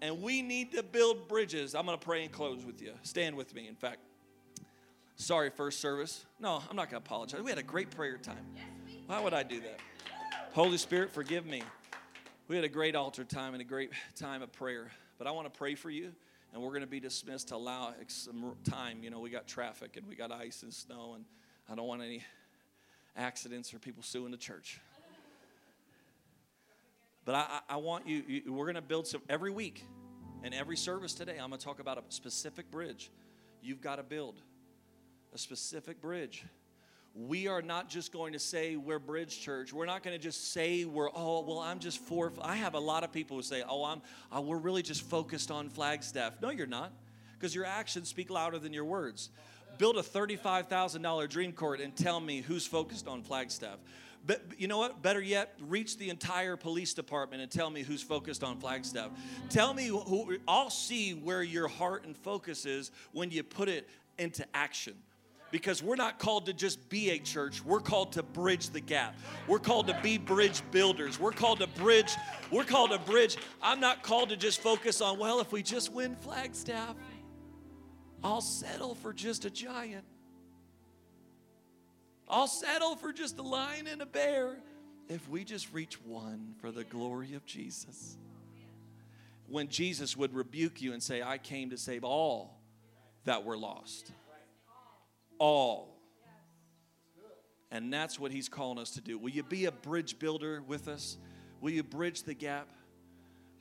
And 0.00 0.20
we 0.20 0.42
need 0.42 0.72
to 0.72 0.82
build 0.82 1.28
bridges. 1.28 1.74
I'm 1.74 1.86
going 1.86 1.98
to 1.98 2.04
pray 2.04 2.24
and 2.24 2.32
close 2.32 2.64
with 2.64 2.82
you. 2.82 2.92
Stand 3.02 3.36
with 3.36 3.54
me, 3.54 3.68
in 3.68 3.76
fact. 3.76 4.00
Sorry, 5.14 5.50
first 5.50 5.78
service. 5.80 6.26
No, 6.40 6.62
I'm 6.68 6.74
not 6.74 6.90
going 6.90 7.00
to 7.00 7.06
apologize. 7.06 7.40
We 7.40 7.50
had 7.50 7.58
a 7.58 7.62
great 7.62 7.90
prayer 7.90 8.16
time. 8.16 8.44
Why 9.06 9.20
would 9.20 9.32
I 9.32 9.44
do 9.44 9.60
that? 9.60 9.78
Holy 10.52 10.78
Spirit, 10.78 11.12
forgive 11.12 11.46
me. 11.46 11.62
We 12.52 12.56
had 12.56 12.66
a 12.66 12.68
great 12.68 12.94
altar 12.94 13.24
time 13.24 13.54
and 13.54 13.62
a 13.62 13.64
great 13.64 13.92
time 14.14 14.42
of 14.42 14.52
prayer. 14.52 14.90
But 15.16 15.26
I 15.26 15.30
want 15.30 15.50
to 15.50 15.58
pray 15.58 15.74
for 15.74 15.88
you, 15.88 16.12
and 16.52 16.62
we're 16.62 16.68
going 16.68 16.82
to 16.82 16.86
be 16.86 17.00
dismissed 17.00 17.48
to 17.48 17.56
allow 17.56 17.94
some 18.08 18.54
time. 18.68 19.02
You 19.02 19.08
know, 19.08 19.20
we 19.20 19.30
got 19.30 19.46
traffic 19.46 19.96
and 19.96 20.06
we 20.06 20.16
got 20.16 20.30
ice 20.30 20.62
and 20.62 20.70
snow, 20.70 21.14
and 21.14 21.24
I 21.66 21.74
don't 21.74 21.86
want 21.86 22.02
any 22.02 22.22
accidents 23.16 23.72
or 23.72 23.78
people 23.78 24.02
suing 24.02 24.32
the 24.32 24.36
church. 24.36 24.78
But 27.24 27.36
I, 27.36 27.60
I 27.70 27.76
want 27.78 28.06
you, 28.06 28.22
you 28.28 28.52
we're 28.52 28.66
going 28.66 28.74
to 28.74 28.82
build 28.82 29.06
some 29.06 29.22
every 29.30 29.50
week 29.50 29.86
and 30.42 30.52
every 30.52 30.76
service 30.76 31.14
today. 31.14 31.38
I'm 31.40 31.48
going 31.48 31.58
to 31.58 31.64
talk 31.64 31.80
about 31.80 31.96
a 31.96 32.02
specific 32.10 32.70
bridge. 32.70 33.10
You've 33.62 33.80
got 33.80 33.96
to 33.96 34.02
build 34.02 34.42
a 35.32 35.38
specific 35.38 36.02
bridge 36.02 36.44
we 37.14 37.46
are 37.46 37.60
not 37.60 37.88
just 37.88 38.12
going 38.12 38.32
to 38.32 38.38
say 38.38 38.76
we're 38.76 38.98
Bridge 38.98 39.40
Church. 39.40 39.72
We're 39.72 39.86
not 39.86 40.02
going 40.02 40.16
to 40.16 40.22
just 40.22 40.52
say 40.52 40.84
we're, 40.84 41.10
oh, 41.14 41.42
well, 41.42 41.58
I'm 41.58 41.78
just 41.78 41.98
for. 41.98 42.32
I 42.40 42.56
have 42.56 42.74
a 42.74 42.80
lot 42.80 43.04
of 43.04 43.12
people 43.12 43.36
who 43.36 43.42
say, 43.42 43.62
oh, 43.68 43.84
I'm, 43.84 44.02
uh, 44.34 44.40
we're 44.40 44.58
really 44.58 44.82
just 44.82 45.02
focused 45.02 45.50
on 45.50 45.68
Flagstaff. 45.68 46.34
No, 46.40 46.50
you're 46.50 46.66
not, 46.66 46.92
because 47.34 47.54
your 47.54 47.66
actions 47.66 48.08
speak 48.08 48.30
louder 48.30 48.58
than 48.58 48.72
your 48.72 48.86
words. 48.86 49.28
Build 49.78 49.96
a 49.98 50.02
$35,000 50.02 51.28
dream 51.28 51.52
court 51.52 51.80
and 51.80 51.94
tell 51.94 52.20
me 52.20 52.40
who's 52.40 52.66
focused 52.66 53.06
on 53.06 53.22
Flagstaff. 53.22 53.78
But 54.24 54.42
you 54.56 54.68
know 54.68 54.78
what? 54.78 55.02
Better 55.02 55.20
yet, 55.20 55.54
reach 55.60 55.98
the 55.98 56.08
entire 56.08 56.56
police 56.56 56.94
department 56.94 57.42
and 57.42 57.50
tell 57.50 57.68
me 57.68 57.82
who's 57.82 58.02
focused 58.02 58.44
on 58.44 58.58
Flagstaff. 58.58 59.10
Tell 59.50 59.74
me 59.74 59.86
who, 59.88 60.38
I'll 60.46 60.70
see 60.70 61.12
where 61.12 61.42
your 61.42 61.68
heart 61.68 62.04
and 62.06 62.16
focus 62.16 62.64
is 62.64 62.90
when 63.10 63.30
you 63.30 63.42
put 63.42 63.68
it 63.68 63.88
into 64.18 64.46
action. 64.54 64.94
Because 65.52 65.82
we're 65.82 65.96
not 65.96 66.18
called 66.18 66.46
to 66.46 66.52
just 66.52 66.88
be 66.88 67.10
a 67.10 67.18
church. 67.18 67.64
We're 67.64 67.80
called 67.80 68.12
to 68.12 68.24
bridge 68.24 68.70
the 68.70 68.80
gap. 68.80 69.14
We're 69.46 69.60
called 69.60 69.86
to 69.86 70.00
be 70.02 70.18
bridge 70.18 70.62
builders. 70.72 71.20
We're 71.20 71.30
called 71.30 71.60
to 71.60 71.68
bridge 71.68 72.16
we're 72.50 72.64
called 72.64 72.90
to 72.90 72.98
bridge. 72.98 73.36
I'm 73.62 73.80
not 73.80 74.02
called 74.02 74.30
to 74.30 74.36
just 74.36 74.60
focus 74.60 75.00
on 75.00 75.18
well 75.18 75.40
if 75.40 75.52
we 75.52 75.62
just 75.62 75.92
win 75.92 76.16
flagstaff 76.16 76.96
i'll 78.24 78.40
settle 78.40 78.94
for 78.94 79.12
just 79.12 79.44
a 79.44 79.50
giant. 79.50 80.04
I'll 82.28 82.46
settle 82.46 82.96
for 82.96 83.12
just 83.12 83.38
a 83.38 83.42
lion 83.42 83.86
and 83.86 84.00
a 84.00 84.06
bear 84.06 84.58
if 85.08 85.28
we 85.28 85.44
just 85.44 85.72
reach 85.72 86.00
one 86.00 86.54
for 86.60 86.70
the 86.70 86.84
glory 86.84 87.34
of 87.34 87.44
jesus. 87.44 88.16
When 89.48 89.68
jesus 89.68 90.16
would 90.16 90.34
rebuke 90.34 90.80
you 90.80 90.92
and 90.92 91.02
say 91.02 91.22
i 91.22 91.36
came 91.36 91.70
to 91.70 91.76
save 91.76 92.04
all 92.04 92.58
that 93.24 93.44
were 93.44 93.56
lost 93.56 94.12
all. 95.42 95.88
And 97.72 97.92
that's 97.92 98.20
what 98.20 98.30
he's 98.30 98.48
calling 98.48 98.78
us 98.78 98.92
to 98.92 99.00
do. 99.00 99.18
Will 99.18 99.30
you 99.30 99.42
be 99.42 99.64
a 99.64 99.72
bridge 99.72 100.20
builder 100.20 100.62
with 100.62 100.86
us? 100.86 101.16
Will 101.60 101.72
you 101.72 101.82
bridge 101.82 102.22
the 102.22 102.34
gap? 102.34 102.68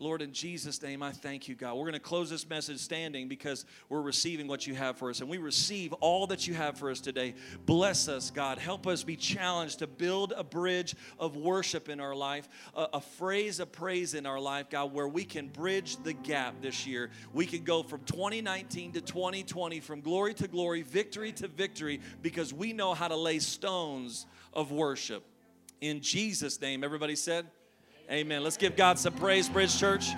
Lord, 0.02 0.24
in 0.24 0.34
Jesus' 0.34 0.82
name, 0.82 1.04
I 1.04 1.12
thank 1.12 1.48
you, 1.48 1.54
God. 1.54 1.76
We're 1.76 1.84
going 1.84 1.94
to 1.94 2.00
close 2.00 2.28
this 2.28 2.50
message 2.50 2.80
standing 2.80 3.28
because 3.28 3.66
we're 3.88 4.02
receiving 4.02 4.48
what 4.48 4.66
you 4.66 4.74
have 4.74 4.98
for 4.98 5.12
us. 5.12 5.22
And 5.22 5.30
we 5.30 5.38
receive 5.38 5.94
all 5.94 6.26
that 6.28 6.48
you 6.48 6.56
have 6.56 6.76
for 6.76 6.90
us 6.90 7.00
today. 7.00 7.36
Bless 7.68 8.08
us, 8.08 8.32
God. 8.32 8.58
Help 8.58 8.88
us 8.88 9.04
be 9.04 9.16
challenged 9.16 9.80
to 9.80 9.88
build 9.88 10.34
a 10.36 10.44
bridge 10.44 10.96
of 11.20 11.36
worship 11.38 11.88
in 11.88 12.00
our 12.00 12.16
life, 12.16 12.50
a, 12.76 12.88
a 12.94 13.02
phrase 13.02 13.60
of 13.60 13.72
praise 13.72 14.16
in 14.16 14.26
our 14.26 14.40
life, 14.40 14.72
God, 14.72 14.92
where 14.92 15.08
we 15.08 15.24
can 15.24 15.48
bridge 15.48 15.98
the 15.98 16.14
gap 16.14 16.62
this 16.62 16.88
year. 16.88 17.12
We 17.32 17.46
can 17.46 17.64
go 17.64 17.84
from 17.84 18.02
2019 18.06 18.94
to 18.94 19.02
2020, 19.02 19.80
from 19.82 20.02
glory 20.02 20.34
to 20.34 20.48
glory, 20.48 20.82
victory 20.82 21.32
to 21.34 21.48
victory, 21.48 22.02
because 22.24 22.52
we 22.52 22.74
know 22.74 22.96
how 22.96 23.08
to 23.08 23.16
lay 23.16 23.38
stones 23.38 24.26
of 24.52 24.72
worship. 24.72 25.24
In 25.80 26.02
Jesus' 26.02 26.60
name, 26.60 26.84
everybody 26.84 27.16
said, 27.16 27.46
Amen. 28.12 28.44
Let's 28.44 28.58
give 28.58 28.76
God 28.76 29.00
some 29.00 29.14
praise, 29.14 29.48
Bridge 29.48 29.80
Church. 29.80 30.10